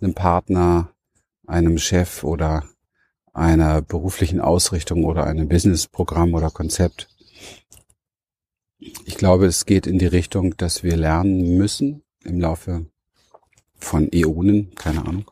einem 0.00 0.14
Partner, 0.14 0.94
einem 1.46 1.78
Chef 1.78 2.24
oder 2.24 2.64
einer 3.32 3.82
beruflichen 3.82 4.40
Ausrichtung 4.40 5.04
oder 5.04 5.24
einem 5.24 5.48
Businessprogramm 5.48 6.34
oder 6.34 6.50
Konzept. 6.50 7.08
Ich 9.04 9.16
glaube, 9.16 9.46
es 9.46 9.66
geht 9.66 9.86
in 9.86 9.98
die 9.98 10.06
Richtung, 10.06 10.56
dass 10.56 10.82
wir 10.82 10.96
lernen 10.96 11.56
müssen 11.56 12.02
im 12.24 12.40
Laufe 12.40 12.86
von 13.78 14.08
Äonen, 14.12 14.74
keine 14.74 15.06
Ahnung, 15.06 15.30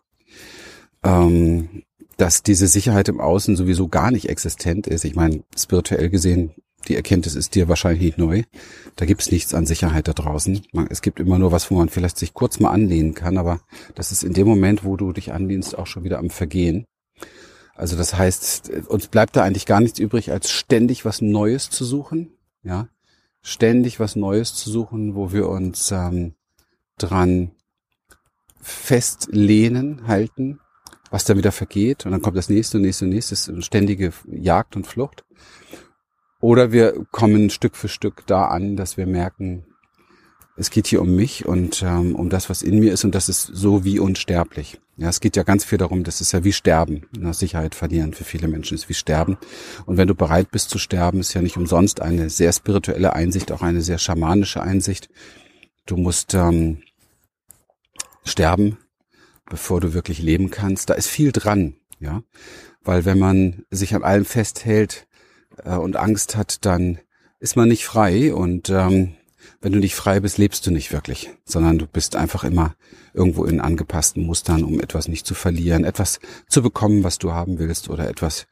ähm, 1.03 1.83
dass 2.17 2.43
diese 2.43 2.67
Sicherheit 2.67 3.09
im 3.09 3.21
Außen 3.21 3.57
sowieso 3.57 3.89
gar 3.89 4.11
nicht 4.11 4.29
existent 4.29 4.87
ist. 4.87 5.05
Ich 5.05 5.15
meine, 5.15 5.45
spirituell 5.57 6.11
gesehen, 6.11 6.53
die 6.89 6.97
Erkenntnis 6.97 7.35
ist 7.35 7.55
dir 7.55 7.69
wahrscheinlich 7.69 8.03
nicht 8.03 8.19
neu. 8.19 8.43
Da 8.97 9.05
gibt's 9.05 9.31
nichts 9.31 9.55
an 9.55 9.67
Sicherheit 9.67 10.09
da 10.09 10.13
draußen. 10.13 10.63
Es 10.91 11.03
gibt 11.03 11.21
immer 11.21 11.39
nur 11.39 11.53
was, 11.53 11.71
wo 11.71 11.77
man 11.77 11.89
vielleicht 11.89 12.19
sich 12.19 12.35
kurz 12.35 12.61
mal 12.61 12.71
anlehnen 12.71 13.15
kann, 13.15 13.37
aber 13.37 13.61
das 13.95 14.13
ist 14.13 14.25
in 14.25 14.33
dem 14.33 14.47
Moment, 14.47 14.85
wo 14.85 14.97
du 14.97 15.13
dich 15.13 15.33
anlehnst, 15.33 15.77
auch 15.77 15.87
schon 15.87 16.05
wieder 16.05 16.19
am 16.19 16.31
Vergehen. 16.31 16.87
Also 17.79 17.97
das 17.97 18.15
heißt, 18.15 18.71
uns 18.89 19.07
bleibt 19.07 19.37
da 19.37 19.45
eigentlich 19.45 19.65
gar 19.65 19.81
nichts 19.81 20.01
übrig, 20.01 20.33
als 20.33 20.51
ständig 20.51 21.05
was 21.05 21.21
Neues 21.21 21.71
zu 21.71 21.85
suchen. 21.85 22.33
Ja, 22.65 22.89
ständig 23.41 24.01
was 24.01 24.17
Neues 24.17 24.53
zu 24.55 24.69
suchen, 24.69 25.15
wo 25.15 25.33
wir 25.33 25.49
uns 25.49 25.93
ähm, 25.93 26.35
dran 26.99 27.53
festlehnen, 28.61 30.09
halten, 30.09 30.59
was 31.11 31.25
dann 31.25 31.39
wieder 31.39 31.53
vergeht 31.53 32.05
und 32.05 32.11
dann 32.11 32.21
kommt 32.21 32.37
das 32.37 32.49
nächste 32.49 32.79
und 32.79 32.83
nächste 32.83 33.05
und 33.05 33.13
nächste, 33.13 33.63
ständige 33.63 34.13
Jagd 34.27 34.75
und 34.75 34.87
Flucht. 34.87 35.25
Oder 36.41 36.73
wir 36.73 37.07
kommen 37.13 37.49
Stück 37.49 37.77
für 37.77 37.89
Stück 37.89 38.27
da 38.27 38.47
an, 38.47 38.75
dass 38.75 38.97
wir 38.97 39.07
merken, 39.07 39.68
es 40.59 40.71
geht 40.71 40.89
hier 40.89 41.01
um 41.01 41.15
mich 41.15 41.47
und 41.47 41.83
ähm, 41.85 42.17
um 42.17 42.31
das, 42.31 42.51
was 42.51 42.63
in 42.63 42.81
mir 42.81 42.93
ist 42.93 43.05
und 43.05 43.15
das 43.15 43.29
ist 43.29 43.43
so 43.43 43.85
wie 43.85 44.01
unsterblich. 44.01 44.81
Ja, 44.97 45.09
es 45.09 45.21
geht 45.21 45.37
ja 45.37 45.45
ganz 45.45 45.65
viel 45.65 45.79
darum, 45.79 46.03
das 46.03 46.21
ist 46.21 46.33
ja 46.33 46.43
wie 46.43 46.53
Sterben. 46.53 47.07
Na, 47.17 47.33
Sicherheit 47.33 47.77
verlieren 47.77 48.13
für 48.13 48.25
viele 48.25 48.49
Menschen 48.49 48.75
ist 48.75 48.89
wie 48.89 48.95
Sterben. 48.95 49.39
Und 49.87 49.97
wenn 49.97 50.09
du 50.09 50.17
bereit 50.17 50.51
bist 50.51 50.71
zu 50.71 50.79
sterben, 50.79 51.21
ist 51.21 51.33
ja 51.33 51.43
nicht 51.43 51.57
umsonst 51.57 52.03
eine 52.03 52.29
sehr 52.29 52.53
spirituelle 52.53 53.13
Einsicht, 53.13 53.53
auch 53.53 53.63
eine 53.63 53.83
sehr 53.83 53.99
schamanische 53.99 54.61
Einsicht. 54.61 55.09
Du 55.87 55.97
musst 55.97 56.35
ähm, 56.35 56.83
sterben, 58.25 58.79
bevor 59.49 59.81
du 59.81 59.95
wirklich 59.95 60.21
leben 60.21 60.51
kannst. 60.51 60.91
Da 60.91 60.95
ist 60.95 61.07
viel 61.07 61.31
dran, 61.31 61.77
ja, 62.01 62.25
weil 62.83 63.05
wenn 63.05 63.21
man 63.21 63.63
sich 63.71 63.95
an 63.95 64.03
allem 64.03 64.25
festhält 64.25 65.07
äh, 65.65 65.77
und 65.77 65.95
Angst 65.95 66.35
hat, 66.35 66.65
dann 66.67 66.99
ist 67.39 67.55
man 67.55 67.69
nicht 67.69 67.85
frei 67.85 68.35
und 68.35 68.71
ähm, 68.71 69.15
wenn 69.61 69.73
du 69.73 69.79
nicht 69.79 69.95
frei 69.95 70.21
bist, 70.21 70.39
lebst 70.39 70.67
du 70.67 70.71
nicht 70.71 70.93
wirklich, 70.93 71.31
sondern 71.45 71.79
du 71.79 71.87
bist 71.87 72.15
einfach 72.15 72.45
immer 72.45 72.75
irgendwo 73.13 73.45
in 73.45 73.61
angepassten 73.61 74.25
Mustern, 74.25 74.63
um 74.63 74.81
etwas 74.81 75.09
nicht 75.09 75.27
zu 75.27 75.35
verlieren, 75.35 75.85
etwas 75.85 76.21
zu 76.49 76.63
bekommen, 76.63 77.03
was 77.03 77.19
du 77.19 77.33
haben 77.33 77.59
willst 77.59 77.91
oder 77.91 78.09
etwas 78.09 78.47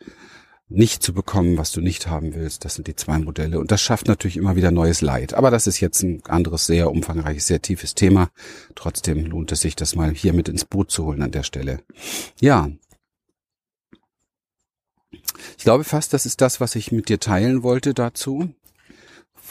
nicht 0.69 1.05
zu 1.05 1.14
bekommen, 1.14 1.59
was 1.59 1.71
du 1.71 1.81
nicht 1.81 2.09
haben 2.09 2.35
willst. 2.35 2.64
Das 2.64 2.75
sind 2.75 2.88
die 2.88 2.97
zwei 2.97 3.19
Modelle. 3.19 3.61
Und 3.61 3.71
das 3.71 3.81
schafft 3.81 4.09
natürlich 4.09 4.37
immer 4.37 4.57
wieder 4.57 4.73
neues 4.73 5.01
Leid. 5.01 5.35
Aber 5.35 5.53
das 5.53 5.69
ist 5.69 5.79
jetzt 5.79 6.03
ein 6.03 6.25
anderes, 6.27 6.66
sehr 6.66 6.90
umfangreiches, 6.90 7.47
sehr 7.47 7.62
tiefes 7.62 7.95
Thema. 7.95 8.31
Trotzdem 8.75 9.27
lohnt 9.27 9.53
es 9.53 9.61
sich, 9.61 9.77
das 9.77 9.95
mal 9.95 10.12
hier 10.12 10.33
mit 10.33 10.49
ins 10.49 10.64
Boot 10.64 10.90
zu 10.90 11.05
holen 11.05 11.23
an 11.23 11.31
der 11.31 11.45
Stelle. 11.45 11.83
Ja. 12.40 12.69
Ich 15.57 15.62
glaube 15.62 15.85
fast, 15.85 16.12
das 16.12 16.27
ist 16.27 16.40
das, 16.40 16.61
was 16.61 16.75
ich 16.75 16.90
mit 16.90 17.09
dir 17.09 17.21
teilen 17.21 17.62
wollte 17.62 17.95
dazu 17.95 18.53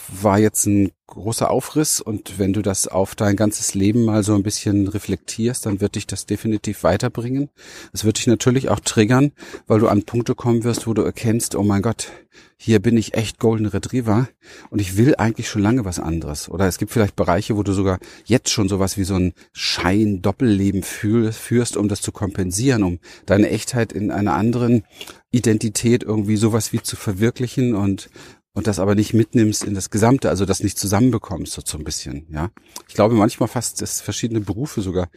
war 0.08 0.38
jetzt 0.38 0.66
ein 0.66 0.92
großer 1.06 1.50
Aufriss 1.50 2.00
und 2.00 2.38
wenn 2.38 2.52
du 2.52 2.62
das 2.62 2.88
auf 2.88 3.14
dein 3.14 3.36
ganzes 3.36 3.74
Leben 3.74 4.04
mal 4.04 4.22
so 4.22 4.34
ein 4.34 4.42
bisschen 4.42 4.88
reflektierst, 4.88 5.64
dann 5.64 5.80
wird 5.80 5.94
dich 5.94 6.06
das 6.06 6.26
definitiv 6.26 6.82
weiterbringen. 6.82 7.48
Es 7.92 8.04
wird 8.04 8.18
dich 8.18 8.26
natürlich 8.26 8.68
auch 8.68 8.80
triggern, 8.80 9.32
weil 9.66 9.78
du 9.78 9.88
an 9.88 10.02
Punkte 10.02 10.34
kommen 10.34 10.64
wirst, 10.64 10.86
wo 10.86 10.94
du 10.94 11.02
erkennst, 11.02 11.54
oh 11.54 11.62
mein 11.62 11.82
Gott, 11.82 12.10
hier 12.56 12.80
bin 12.80 12.96
ich 12.96 13.14
echt 13.14 13.38
Golden 13.38 13.66
Retriever 13.66 14.28
und 14.70 14.80
ich 14.80 14.96
will 14.96 15.14
eigentlich 15.16 15.48
schon 15.48 15.62
lange 15.62 15.84
was 15.84 16.00
anderes. 16.00 16.48
Oder 16.48 16.66
es 16.66 16.78
gibt 16.78 16.90
vielleicht 16.90 17.16
Bereiche, 17.16 17.56
wo 17.56 17.62
du 17.62 17.72
sogar 17.72 17.98
jetzt 18.24 18.50
schon 18.50 18.68
sowas 18.68 18.96
wie 18.96 19.04
so 19.04 19.14
ein 19.14 19.32
Schein-Doppelleben 19.52 20.82
führst, 20.82 21.76
um 21.76 21.88
das 21.88 22.02
zu 22.02 22.12
kompensieren, 22.12 22.82
um 22.82 22.98
deine 23.26 23.50
Echtheit 23.50 23.92
in 23.92 24.10
einer 24.10 24.34
anderen 24.34 24.84
Identität 25.30 26.02
irgendwie 26.02 26.36
sowas 26.36 26.72
wie 26.72 26.82
zu 26.82 26.96
verwirklichen 26.96 27.74
und 27.74 28.10
und 28.56 28.66
das 28.66 28.78
aber 28.78 28.94
nicht 28.94 29.12
mitnimmst 29.12 29.64
in 29.64 29.74
das 29.74 29.90
Gesamte, 29.90 30.30
also 30.30 30.46
das 30.46 30.62
nicht 30.62 30.78
zusammenbekommst, 30.78 31.52
so, 31.52 31.60
so 31.62 31.76
ein 31.76 31.84
bisschen, 31.84 32.26
ja. 32.30 32.50
Ich 32.88 32.94
glaube 32.94 33.14
manchmal 33.14 33.50
fast, 33.50 33.82
dass 33.82 34.00
verschiedene 34.00 34.40
Berufe 34.40 34.80
sogar 34.80 35.10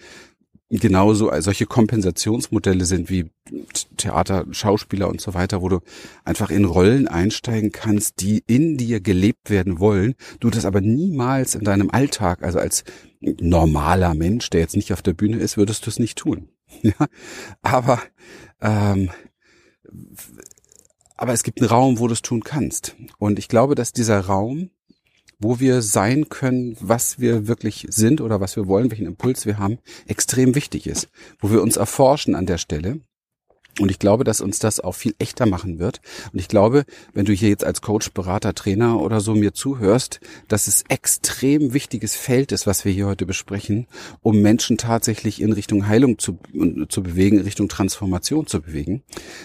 genauso 0.69 1.31
äh, 1.31 1.41
solche 1.41 1.65
Kompensationsmodelle 1.65 2.83
sind 2.83 3.09
wie 3.09 3.31
Theater, 3.95 4.45
Schauspieler 4.51 5.07
und 5.07 5.21
so 5.21 5.33
weiter, 5.35 5.61
wo 5.61 5.69
du 5.69 5.79
einfach 6.25 6.49
in 6.49 6.65
Rollen 6.65 7.07
einsteigen 7.07 7.71
kannst, 7.71 8.19
die 8.19 8.43
in 8.45 8.77
dir 8.77 8.99
gelebt 8.99 9.49
werden 9.49 9.79
wollen, 9.79 10.15
du 10.41 10.49
das 10.49 10.65
aber 10.65 10.81
niemals 10.81 11.55
in 11.55 11.63
deinem 11.63 11.89
Alltag, 11.91 12.43
also 12.43 12.59
als 12.59 12.83
normaler 13.21 14.15
Mensch, 14.15 14.49
der 14.49 14.59
jetzt 14.59 14.75
nicht 14.75 14.91
auf 14.91 15.01
der 15.01 15.13
Bühne 15.13 15.37
ist, 15.37 15.55
würdest 15.55 15.85
du 15.85 15.89
es 15.89 15.97
nicht 15.97 16.17
tun. 16.17 16.49
Ja, 16.83 17.07
aber 17.63 17.99
ähm, 18.61 19.09
aber 21.19 21.33
es 21.33 21.43
gibt 21.43 21.59
einen 21.59 21.69
Raum, 21.69 21.99
wo 21.99 22.07
du 22.07 22.13
es 22.13 22.21
tun 22.21 22.45
kannst. 22.45 22.95
Und 23.17 23.39
ich 23.39 23.49
glaube, 23.49 23.75
dass 23.75 23.91
dieser 23.91 24.21
Raum, 24.21 24.69
wo 25.37 25.59
wir 25.59 25.81
sein 25.81 26.29
können, 26.29 26.77
was 26.79 27.19
wir 27.19 27.45
wirklich 27.45 27.87
sind 27.89 28.21
oder 28.21 28.39
was 28.39 28.55
wir 28.55 28.67
wollen, 28.67 28.89
welchen 28.89 29.05
Impuls 29.05 29.45
wir 29.45 29.57
haben, 29.57 29.79
extrem 30.07 30.55
wichtig 30.55 30.87
ist. 30.87 31.09
Wo 31.39 31.51
wir 31.51 31.61
uns 31.61 31.75
erforschen 31.75 32.35
an 32.35 32.45
der 32.45 32.57
Stelle. 32.57 33.01
Und 33.81 33.91
ich 33.91 33.99
glaube, 33.99 34.23
dass 34.23 34.39
uns 34.39 34.59
das 34.59 34.79
auch 34.79 34.93
viel 34.93 35.13
echter 35.19 35.45
machen 35.45 35.77
wird. 35.77 35.99
Und 36.31 36.39
ich 36.39 36.47
glaube, 36.47 36.85
wenn 37.13 37.25
du 37.25 37.33
hier 37.33 37.49
jetzt 37.49 37.65
als 37.65 37.81
Coach, 37.81 38.11
Berater, 38.13 38.55
Trainer 38.55 39.01
oder 39.01 39.19
so 39.19 39.35
mir 39.35 39.53
zuhörst, 39.53 40.21
dass 40.47 40.67
es 40.67 40.83
extrem 40.87 41.73
wichtiges 41.73 42.15
Feld 42.15 42.53
ist, 42.53 42.65
was 42.65 42.85
wir 42.85 42.93
hier 42.93 43.07
heute 43.07 43.25
besprechen, 43.25 43.87
um 44.21 44.41
Menschen 44.41 44.77
tatsächlich 44.77 45.41
in 45.41 45.51
Richtung 45.51 45.85
Heilung 45.87 46.17
zu, 46.17 46.39
zu 46.87 47.03
bewegen, 47.03 47.39
in 47.39 47.43
Richtung 47.43 47.67
Transformation 47.67 48.47
zu 48.47 48.61
bewegen. 48.61 49.03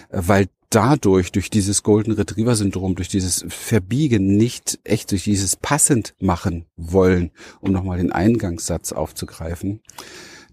Weil 0.09 0.47
dadurch, 0.75 1.31
durch 1.31 1.49
dieses 1.49 1.83
Golden 1.83 2.11
Retriever 2.11 2.55
Syndrom, 2.55 2.95
durch 2.95 3.07
dieses 3.07 3.45
Verbiegen, 3.47 4.35
nicht 4.35 4.79
echt 4.83 5.11
durch 5.11 5.23
dieses 5.23 5.55
passend 5.55 6.15
machen 6.19 6.65
wollen, 6.75 7.31
um 7.61 7.71
nochmal 7.71 7.97
den 7.97 8.11
Eingangssatz 8.11 8.91
aufzugreifen, 8.91 9.81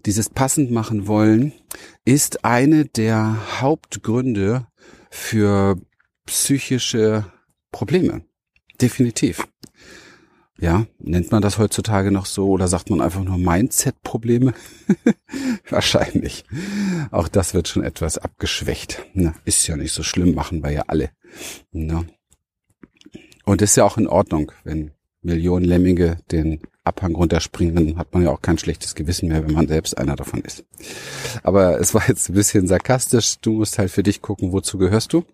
dieses 0.05 0.29
passend 0.29 0.71
machen 0.71 1.07
wollen 1.07 1.51
ist 2.05 2.45
eine 2.45 2.85
der 2.85 3.61
Hauptgründe 3.61 4.67
für 5.09 5.77
psychische 6.25 7.25
Probleme. 7.71 8.23
Definitiv. 8.81 9.47
Ja, 10.59 10.85
nennt 10.99 11.31
man 11.31 11.41
das 11.41 11.57
heutzutage 11.57 12.11
noch 12.11 12.25
so 12.25 12.49
oder 12.49 12.67
sagt 12.67 12.89
man 12.89 13.01
einfach 13.01 13.23
nur 13.23 13.37
Mindset-Probleme? 13.37 14.53
Wahrscheinlich. 15.69 16.45
Auch 17.11 17.27
das 17.27 17.53
wird 17.53 17.67
schon 17.67 17.83
etwas 17.83 18.17
abgeschwächt. 18.17 19.03
Na, 19.13 19.33
ist 19.45 19.67
ja 19.67 19.75
nicht 19.75 19.93
so 19.93 20.03
schlimm, 20.03 20.35
machen 20.35 20.63
wir 20.63 20.71
ja 20.71 20.83
alle. 20.87 21.09
Na. 21.71 22.05
Und 23.45 23.61
ist 23.61 23.75
ja 23.75 23.83
auch 23.83 23.97
in 23.97 24.07
Ordnung, 24.07 24.51
wenn 24.63 24.91
Millionen 25.21 25.65
Lemminge 25.65 26.17
den 26.31 26.61
Abhang 26.83 27.15
runterspringen, 27.15 27.75
dann 27.75 27.97
hat 27.97 28.13
man 28.13 28.23
ja 28.23 28.29
auch 28.29 28.41
kein 28.41 28.57
schlechtes 28.57 28.93
Gewissen 28.93 29.29
mehr, 29.29 29.45
wenn 29.45 29.53
man 29.53 29.67
selbst 29.67 29.97
einer 29.97 30.15
davon 30.15 30.41
ist. 30.41 30.65
Aber 31.41 31.79
es 31.79 31.93
war 31.93 32.07
jetzt 32.07 32.29
ein 32.29 32.35
bisschen 32.35 32.67
sarkastisch. 32.67 33.39
Du 33.39 33.53
musst 33.53 33.79
halt 33.79 33.89
für 33.89 34.03
dich 34.03 34.21
gucken, 34.21 34.51
wozu 34.51 34.77
gehörst 34.77 35.13
du? 35.13 35.25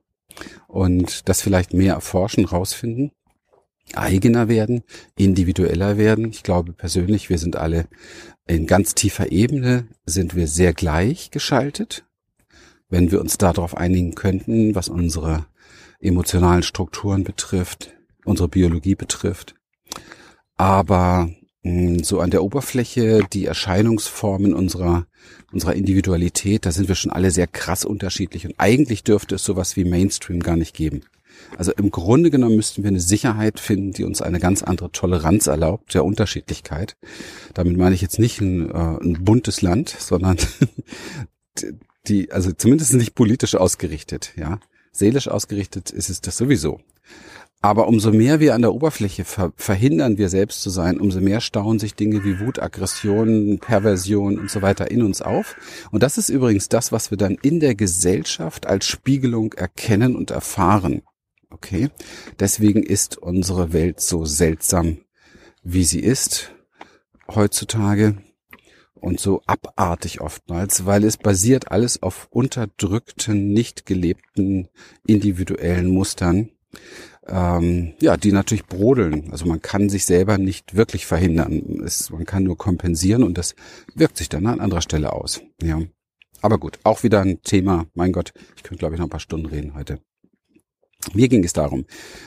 Und 0.67 1.27
das 1.27 1.41
vielleicht 1.41 1.73
mehr 1.73 1.95
erforschen, 1.95 2.45
rausfinden 2.45 3.11
eigener 3.97 4.47
werden, 4.47 4.83
individueller 5.17 5.97
werden. 5.97 6.29
Ich 6.29 6.43
glaube 6.43 6.73
persönlich, 6.73 7.29
wir 7.29 7.37
sind 7.37 7.55
alle 7.55 7.87
in 8.47 8.67
ganz 8.67 8.95
tiefer 8.95 9.31
Ebene, 9.31 9.87
sind 10.05 10.35
wir 10.35 10.47
sehr 10.47 10.73
gleich 10.73 11.31
geschaltet. 11.31 12.05
Wenn 12.89 13.11
wir 13.11 13.21
uns 13.21 13.37
darauf 13.37 13.77
einigen 13.77 14.15
könnten, 14.15 14.73
was 14.73 14.89
unsere 14.89 15.45
emotionalen 15.99 16.63
Strukturen 16.63 17.23
betrifft, 17.23 17.93
unsere 18.25 18.49
Biologie 18.49 18.95
betrifft. 18.95 19.55
Aber 20.57 21.29
hm, 21.63 22.03
so 22.03 22.19
an 22.19 22.31
der 22.31 22.43
Oberfläche, 22.43 23.25
die 23.31 23.45
Erscheinungsformen 23.45 24.53
unserer, 24.53 25.07
unserer 25.51 25.75
Individualität, 25.75 26.65
da 26.65 26.71
sind 26.71 26.87
wir 26.87 26.95
schon 26.95 27.11
alle 27.11 27.31
sehr 27.31 27.47
krass 27.47 27.85
unterschiedlich. 27.85 28.45
Und 28.45 28.55
eigentlich 28.57 29.03
dürfte 29.03 29.35
es 29.35 29.43
sowas 29.43 29.75
wie 29.75 29.83
Mainstream 29.83 30.39
gar 30.39 30.55
nicht 30.55 30.75
geben. 30.75 31.01
Also 31.57 31.71
im 31.73 31.91
Grunde 31.91 32.29
genommen 32.29 32.55
müssten 32.55 32.83
wir 32.83 32.89
eine 32.89 32.99
Sicherheit 32.99 33.59
finden, 33.59 33.91
die 33.91 34.03
uns 34.03 34.21
eine 34.21 34.39
ganz 34.39 34.63
andere 34.63 34.91
Toleranz 34.91 35.47
erlaubt, 35.47 35.93
der 35.93 36.05
Unterschiedlichkeit. 36.05 36.95
Damit 37.53 37.77
meine 37.77 37.95
ich 37.95 38.01
jetzt 38.01 38.19
nicht 38.19 38.41
ein, 38.41 38.69
äh, 38.69 38.73
ein 38.73 39.23
buntes 39.25 39.61
Land, 39.61 39.89
sondern 39.89 40.37
die, 42.07 42.31
also 42.31 42.51
zumindest 42.51 42.93
nicht 42.93 43.15
politisch 43.15 43.55
ausgerichtet, 43.55 44.33
ja. 44.35 44.59
Seelisch 44.91 45.27
ausgerichtet 45.27 45.91
ist 45.91 46.09
es 46.09 46.19
das 46.21 46.35
sowieso. 46.35 46.79
Aber 47.61 47.89
umso 47.89 48.11
mehr 48.11 48.39
wir 48.39 48.55
an 48.55 48.61
der 48.61 48.73
Oberfläche 48.73 49.25
ver 49.25 49.51
verhindern, 49.57 50.17
wir 50.17 50.29
selbst 50.29 50.61
zu 50.61 50.69
sein, 50.69 50.97
umso 50.97 51.19
mehr 51.19 51.41
stauen 51.41 51.77
sich 51.77 51.93
Dinge 51.93 52.23
wie 52.23 52.39
Wut, 52.39 52.59
Aggression, 52.59 53.59
Perversion 53.59 54.39
und 54.39 54.49
so 54.49 54.61
weiter 54.61 54.89
in 54.89 55.03
uns 55.03 55.21
auf. 55.21 55.57
Und 55.91 56.01
das 56.01 56.17
ist 56.17 56.29
übrigens 56.29 56.69
das, 56.69 56.93
was 56.93 57.11
wir 57.11 57.17
dann 57.17 57.37
in 57.41 57.59
der 57.59 57.75
Gesellschaft 57.75 58.65
als 58.65 58.85
Spiegelung 58.85 59.53
erkennen 59.53 60.15
und 60.15 60.31
erfahren. 60.31 61.01
Okay, 61.51 61.89
deswegen 62.39 62.83
ist 62.83 63.17
unsere 63.17 63.73
Welt 63.73 64.01
so 64.01 64.25
seltsam, 64.25 64.99
wie 65.63 65.83
sie 65.83 65.99
ist 65.99 66.51
heutzutage. 67.27 68.17
und 69.01 69.19
so 69.19 69.41
abartig 69.45 70.21
oftmals, 70.21 70.85
weil 70.85 71.03
es 71.03 71.17
basiert 71.17 71.71
alles 71.71 72.03
auf 72.03 72.27
unterdrückten, 72.31 73.53
nicht 73.53 73.85
gelebten 73.85 74.67
individuellen 75.05 75.87
Mustern, 75.87 76.49
ähm, 77.27 77.93
ja, 78.01 78.17
die 78.17 78.31
natürlich 78.31 78.65
brodeln. 78.65 79.31
Also 79.31 79.45
man 79.45 79.61
kann 79.61 79.89
sich 79.89 80.05
selber 80.05 80.37
nicht 80.37 80.75
wirklich 80.75 81.05
verhindern. 81.05 81.81
Es, 81.85 82.09
man 82.09 82.25
kann 82.25 82.43
nur 82.43 82.57
kompensieren 82.57 83.23
und 83.23 83.37
das 83.37 83.55
wirkt 83.95 84.17
sich 84.17 84.29
dann 84.29 84.47
an 84.47 84.59
anderer 84.59 84.81
Stelle 84.81 85.13
aus. 85.13 85.41
Ja. 85.61 85.81
Aber 86.41 86.57
gut, 86.57 86.79
auch 86.83 87.03
wieder 87.03 87.21
ein 87.21 87.41
Thema. 87.41 87.85
Mein 87.93 88.11
Gott, 88.11 88.33
ich 88.55 88.63
könnte 88.63 88.79
glaube 88.79 88.95
ich 88.95 88.99
noch 88.99 89.07
ein 89.07 89.11
paar 89.11 89.19
Stunden 89.19 89.47
reden 89.47 89.75
heute. 89.75 89.99
Mir 91.13 91.29
ging 91.29 91.45
es 91.45 91.53
darum, 91.53 91.85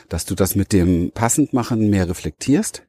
dass 0.09 0.25
du 0.25 0.33
das 0.33 0.55
mit 0.55 0.73
dem 0.73 1.11
Passendmachen 1.11 1.91
mehr 1.91 2.09
reflektierst, 2.09 2.83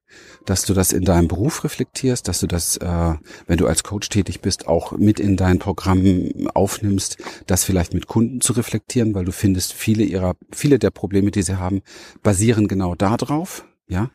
dass 0.46 0.64
du 0.64 0.72
das 0.72 0.92
in 0.92 1.04
deinem 1.04 1.28
Beruf 1.28 1.62
reflektierst, 1.62 2.26
dass 2.26 2.40
du 2.40 2.46
das, 2.46 2.78
äh, 2.78 3.14
wenn 3.46 3.58
du 3.58 3.66
als 3.66 3.82
Coach 3.82 4.08
tätig 4.08 4.40
bist, 4.40 4.66
auch 4.66 4.92
mit 4.92 5.20
in 5.20 5.36
dein 5.36 5.58
Programm 5.58 6.48
aufnimmst, 6.54 7.18
das 7.46 7.64
vielleicht 7.64 7.92
mit 7.92 8.06
Kunden 8.06 8.40
zu 8.40 8.54
reflektieren, 8.54 9.14
weil 9.14 9.26
du 9.26 9.32
findest, 9.32 9.74
viele 9.74 10.04
ihrer, 10.04 10.36
viele 10.50 10.78
der 10.78 10.90
Probleme, 10.90 11.30
die 11.30 11.42
sie 11.42 11.58
haben, 11.58 11.82
basieren 12.22 12.66
genau 12.66 12.94
darauf. 12.94 13.66
Ja, 13.86 14.10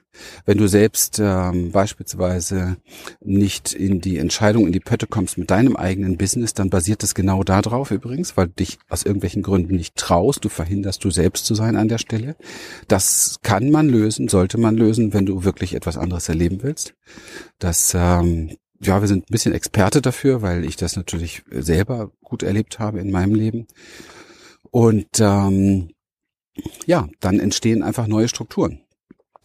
wenn 0.45 0.57
du 0.57 0.67
selbst 0.67 1.19
ähm, 1.21 1.71
beispielsweise 1.71 2.77
nicht 3.23 3.71
in 3.73 4.01
die 4.01 4.17
Entscheidung, 4.17 4.65
in 4.65 4.73
die 4.73 4.79
Pötte 4.79 5.05
kommst 5.05 5.37
mit 5.37 5.51
deinem 5.51 5.75
eigenen 5.75 6.17
Business, 6.17 6.55
dann 6.55 6.71
basiert 6.71 7.03
es 7.03 7.13
genau 7.13 7.43
darauf 7.43 7.91
übrigens, 7.91 8.35
weil 8.35 8.47
du 8.47 8.53
dich 8.53 8.79
aus 8.89 9.03
irgendwelchen 9.03 9.43
Gründen 9.43 9.75
nicht 9.75 9.95
traust, 9.95 10.43
du 10.43 10.49
verhinderst, 10.49 11.03
du 11.03 11.11
selbst 11.11 11.45
zu 11.45 11.53
sein 11.53 11.75
an 11.75 11.87
der 11.87 11.99
Stelle. 11.99 12.35
Das 12.87 13.37
kann 13.43 13.69
man 13.69 13.87
lösen, 13.87 14.27
sollte 14.27 14.57
man 14.57 14.75
lösen, 14.75 15.13
wenn 15.13 15.27
du 15.27 15.43
wirklich 15.43 15.75
etwas 15.75 15.97
anderes 15.97 16.27
erleben 16.29 16.63
willst. 16.63 16.95
Das 17.59 17.93
ähm, 17.95 18.57
ja, 18.81 19.01
wir 19.01 19.07
sind 19.07 19.29
ein 19.29 19.31
bisschen 19.31 19.53
Experte 19.53 20.01
dafür, 20.01 20.41
weil 20.41 20.65
ich 20.65 20.77
das 20.77 20.95
natürlich 20.95 21.43
selber 21.51 22.11
gut 22.23 22.41
erlebt 22.41 22.79
habe 22.79 22.99
in 22.99 23.11
meinem 23.11 23.35
Leben. 23.35 23.67
Und 24.71 25.19
ähm, 25.19 25.91
ja, 26.87 27.07
dann 27.19 27.39
entstehen 27.39 27.83
einfach 27.83 28.07
neue 28.07 28.29
Strukturen 28.29 28.81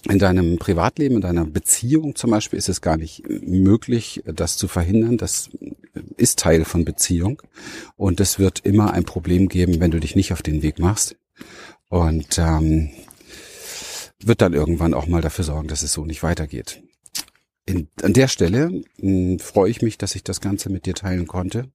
in 0.09 0.19
deinem 0.19 0.59
Privatleben, 0.59 1.17
in 1.17 1.21
deiner 1.23 1.45
Beziehung 1.45 2.15
zum 2.15 2.31
Beispiel 2.31 2.59
ist 2.59 2.69
es 2.69 2.81
gar 2.81 2.97
nicht 2.97 3.23
möglich, 3.29 4.23
das 4.27 4.57
zu 4.57 4.69
verhindern. 4.69 5.17
Das 5.17 5.51
ist 6.17 6.39
Teil 6.39 6.65
von 6.65 6.85
Beziehung. 6.85 7.43
Und 7.97 8.21
es 8.21 8.39
wird 8.39 8.61
immer 8.61 8.93
ein 8.93 9.05
Problem 9.05 9.49
geben, 9.49 9.81
wenn 9.81 9.91
du 9.91 10.01
dich 10.01 10.17
nicht 10.17 10.33
auf 10.33 10.43
den 10.43 10.63
Weg 10.63 10.79
machst. 10.79 11.17
Und 11.89 12.39
ähm, 12.39 12.91
wird 14.23 14.41
dann 14.41 14.53
irgendwann 14.53 14.95
auch 14.95 15.07
mal 15.07 15.23
dafür 15.23 15.45
sorgen, 15.45 15.69
dass 15.69 15.83
es 15.83 15.93
so 15.93 16.05
nicht 16.05 16.23
weitergeht. 16.23 16.83
In, 17.67 17.89
an 18.03 18.13
der 18.13 18.29
Stelle 18.29 18.71
mh, 18.71 18.83
hm, 18.99 19.39
freue 19.39 19.71
ich 19.71 19.83
mich, 19.83 19.97
dass 19.97 20.15
ich 20.15 20.25
das 20.25 20.41
Ganze 20.41 20.71
mit 20.71 20.87
dir 20.87 20.95
teilen 20.95 21.27
konnte 21.27 21.71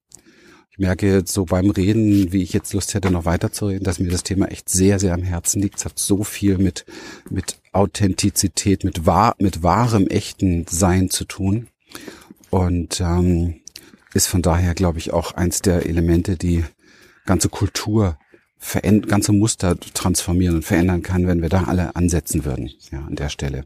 merke 0.79 1.11
jetzt 1.11 1.33
so 1.33 1.45
beim 1.45 1.69
Reden, 1.69 2.31
wie 2.31 2.43
ich 2.43 2.53
jetzt 2.53 2.73
Lust 2.73 2.93
hätte, 2.93 3.11
noch 3.11 3.25
weiterzureden, 3.25 3.83
dass 3.83 3.99
mir 3.99 4.09
das 4.09 4.23
Thema 4.23 4.47
echt 4.47 4.69
sehr, 4.69 4.99
sehr 4.99 5.13
am 5.13 5.23
Herzen 5.23 5.61
liegt. 5.61 5.77
Es 5.77 5.85
hat 5.85 5.99
so 5.99 6.23
viel 6.23 6.57
mit, 6.57 6.85
mit 7.29 7.57
Authentizität, 7.71 8.83
mit 8.83 9.05
wahr, 9.05 9.35
mit 9.39 9.63
wahrem, 9.63 10.07
echten 10.07 10.65
Sein 10.69 11.09
zu 11.09 11.25
tun. 11.25 11.67
Und 12.49 13.01
ähm, 13.01 13.61
ist 14.13 14.27
von 14.27 14.41
daher, 14.41 14.73
glaube 14.73 14.97
ich, 14.97 15.13
auch 15.13 15.33
eins 15.33 15.61
der 15.61 15.85
Elemente, 15.85 16.35
die 16.35 16.63
ganze 17.25 17.49
Kultur 17.49 18.17
ganze 19.07 19.31
Muster 19.31 19.79
transformieren 19.79 20.57
und 20.57 20.65
verändern 20.65 21.01
kann, 21.01 21.27
wenn 21.27 21.41
wir 21.41 21.47
da 21.47 21.63
alle 21.63 21.95
ansetzen 21.95 22.43
würden, 22.43 22.69
ja, 22.91 22.99
an 22.99 23.15
der 23.15 23.29
Stelle 23.29 23.63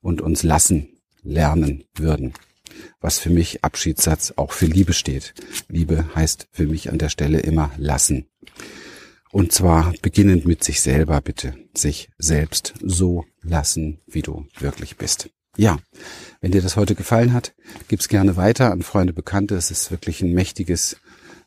und 0.00 0.20
uns 0.20 0.42
lassen, 0.42 0.88
lernen 1.22 1.84
würden 1.94 2.32
was 3.02 3.18
für 3.18 3.30
mich 3.30 3.62
Abschiedssatz 3.62 4.32
auch 4.36 4.52
für 4.52 4.66
Liebe 4.66 4.94
steht. 4.94 5.34
Liebe 5.68 6.06
heißt 6.14 6.48
für 6.50 6.66
mich 6.66 6.90
an 6.90 6.98
der 6.98 7.10
Stelle 7.10 7.40
immer 7.40 7.70
lassen. 7.76 8.26
Und 9.30 9.52
zwar 9.52 9.92
beginnend 10.02 10.46
mit 10.46 10.62
sich 10.62 10.80
selber, 10.80 11.20
bitte. 11.20 11.54
Sich 11.74 12.10
selbst 12.18 12.74
so 12.82 13.24
lassen, 13.42 14.00
wie 14.06 14.22
du 14.22 14.46
wirklich 14.58 14.96
bist. 14.96 15.30
Ja, 15.56 15.78
wenn 16.40 16.52
dir 16.52 16.62
das 16.62 16.76
heute 16.76 16.94
gefallen 16.94 17.32
hat, 17.34 17.54
gib's 17.88 18.08
gerne 18.08 18.36
weiter 18.36 18.70
an 18.70 18.82
Freunde, 18.82 19.12
Bekannte. 19.12 19.54
Es 19.54 19.70
ist 19.70 19.90
wirklich 19.90 20.22
ein 20.22 20.32
mächtiges 20.32 20.96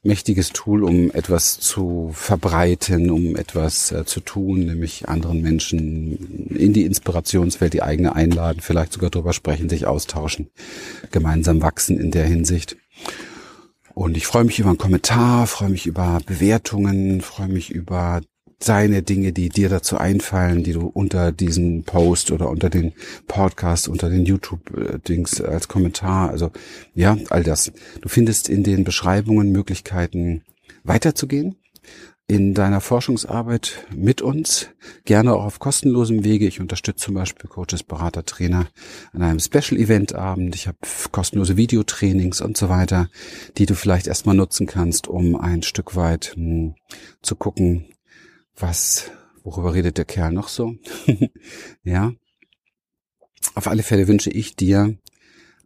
mächtiges 0.05 0.51
Tool, 0.51 0.83
um 0.83 1.11
etwas 1.11 1.59
zu 1.59 2.11
verbreiten, 2.13 3.09
um 3.09 3.35
etwas 3.35 3.91
äh, 3.91 4.05
zu 4.05 4.19
tun, 4.19 4.65
nämlich 4.65 5.09
anderen 5.09 5.41
Menschen 5.41 6.49
in 6.55 6.73
die 6.73 6.85
Inspirationswelt, 6.85 7.73
die 7.73 7.83
eigene 7.83 8.15
einladen, 8.15 8.61
vielleicht 8.61 8.93
sogar 8.93 9.09
drüber 9.09 9.33
sprechen, 9.33 9.67
sich 9.67 9.87
austauschen, 9.87 10.49
gemeinsam 11.11 11.61
wachsen 11.61 11.99
in 11.99 12.11
der 12.11 12.25
Hinsicht. 12.25 12.77
Und 13.93 14.17
ich 14.17 14.27
freue 14.27 14.43
mich 14.43 14.59
über 14.59 14.69
einen 14.69 14.77
Kommentar, 14.77 15.47
freue 15.47 15.69
mich 15.69 15.87
über 15.87 16.19
Bewertungen, 16.25 17.21
freue 17.21 17.47
mich 17.47 17.71
über 17.71 18.21
seine 18.59 19.03
Dinge, 19.03 19.33
die 19.33 19.49
dir 19.49 19.69
dazu 19.69 19.97
einfallen, 19.97 20.63
die 20.63 20.73
du 20.73 20.87
unter 20.87 21.31
diesen 21.31 21.83
Post 21.83 22.31
oder 22.31 22.49
unter 22.49 22.69
den 22.69 22.93
Podcast, 23.27 23.87
unter 23.87 24.09
den 24.09 24.25
YouTube-Dings 24.25 25.41
als 25.41 25.67
Kommentar, 25.67 26.29
also 26.29 26.51
ja, 26.93 27.17
all 27.29 27.43
das. 27.43 27.71
Du 28.01 28.09
findest 28.09 28.49
in 28.49 28.63
den 28.63 28.83
Beschreibungen 28.83 29.51
Möglichkeiten 29.51 30.43
weiterzugehen 30.83 31.55
in 32.27 32.55
deiner 32.55 32.81
Forschungsarbeit 32.81 33.85
mit 33.95 34.21
uns, 34.21 34.69
gerne 35.03 35.33
auch 35.33 35.45
auf 35.45 35.59
kostenlosem 35.59 36.23
Wege. 36.23 36.47
Ich 36.47 36.59
unterstütze 36.59 37.05
zum 37.05 37.13
Beispiel 37.13 37.47
Coaches, 37.47 37.83
Berater, 37.83 38.25
Trainer 38.25 38.67
an 39.13 39.21
einem 39.21 39.39
Special-Event-Abend. 39.39 40.55
Ich 40.55 40.67
habe 40.67 40.77
kostenlose 41.11 41.55
Videotrainings 41.55 42.41
und 42.41 42.57
so 42.57 42.67
weiter, 42.67 43.09
die 43.57 43.67
du 43.67 43.75
vielleicht 43.75 44.07
erstmal 44.07 44.35
nutzen 44.35 44.65
kannst, 44.65 45.07
um 45.07 45.35
ein 45.35 45.61
Stück 45.61 45.95
weit 45.95 46.33
hm, 46.35 46.73
zu 47.21 47.35
gucken, 47.35 47.85
was, 48.57 49.11
worüber 49.43 49.73
redet 49.73 49.97
der 49.97 50.05
Kerl 50.05 50.31
noch 50.31 50.47
so? 50.47 50.75
ja. 51.83 52.13
Auf 53.53 53.67
alle 53.67 53.83
Fälle 53.83 54.07
wünsche 54.07 54.29
ich 54.29 54.55
dir 54.55 54.97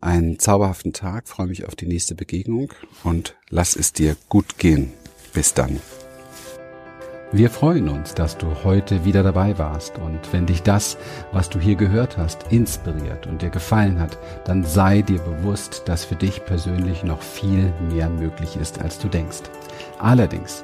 einen 0.02 0.40
zauberhaften 0.40 0.94
Tag, 0.94 1.28
freue 1.28 1.48
mich 1.48 1.66
auf 1.66 1.76
die 1.76 1.88
nächste 1.88 2.16
Begegnung 2.16 2.74
und 3.04 3.36
lass 3.50 3.76
es 3.76 3.94
dir 3.94 4.16
gut 4.30 4.58
gehen. 4.58 4.92
Bis 5.34 5.54
dann. 5.54 5.80
Wir 7.32 7.52
freuen 7.52 7.90
uns, 7.90 8.16
dass 8.16 8.40
du 8.40 8.64
heute 8.64 9.06
wieder 9.06 9.22
dabei 9.22 9.60
warst 9.60 10.00
und 10.00 10.34
wenn 10.34 10.48
dich 10.48 10.64
das, 10.64 10.98
was 11.32 11.48
du 11.48 11.60
hier 11.60 11.76
gehört 11.76 12.18
hast, 12.18 12.52
inspiriert 12.52 13.28
und 13.28 13.44
dir 13.44 13.52
gefallen 13.52 14.00
hat, 14.00 14.18
dann 14.46 14.64
sei 14.64 15.04
dir 15.04 15.20
bewusst, 15.20 15.84
dass 15.86 16.06
für 16.06 16.16
dich 16.16 16.44
persönlich 16.46 17.04
noch 17.04 17.22
viel 17.22 17.72
mehr 17.92 18.10
möglich 18.10 18.56
ist, 18.56 18.82
als 18.82 18.98
du 18.98 19.08
denkst. 19.10 19.44
Allerdings 20.00 20.64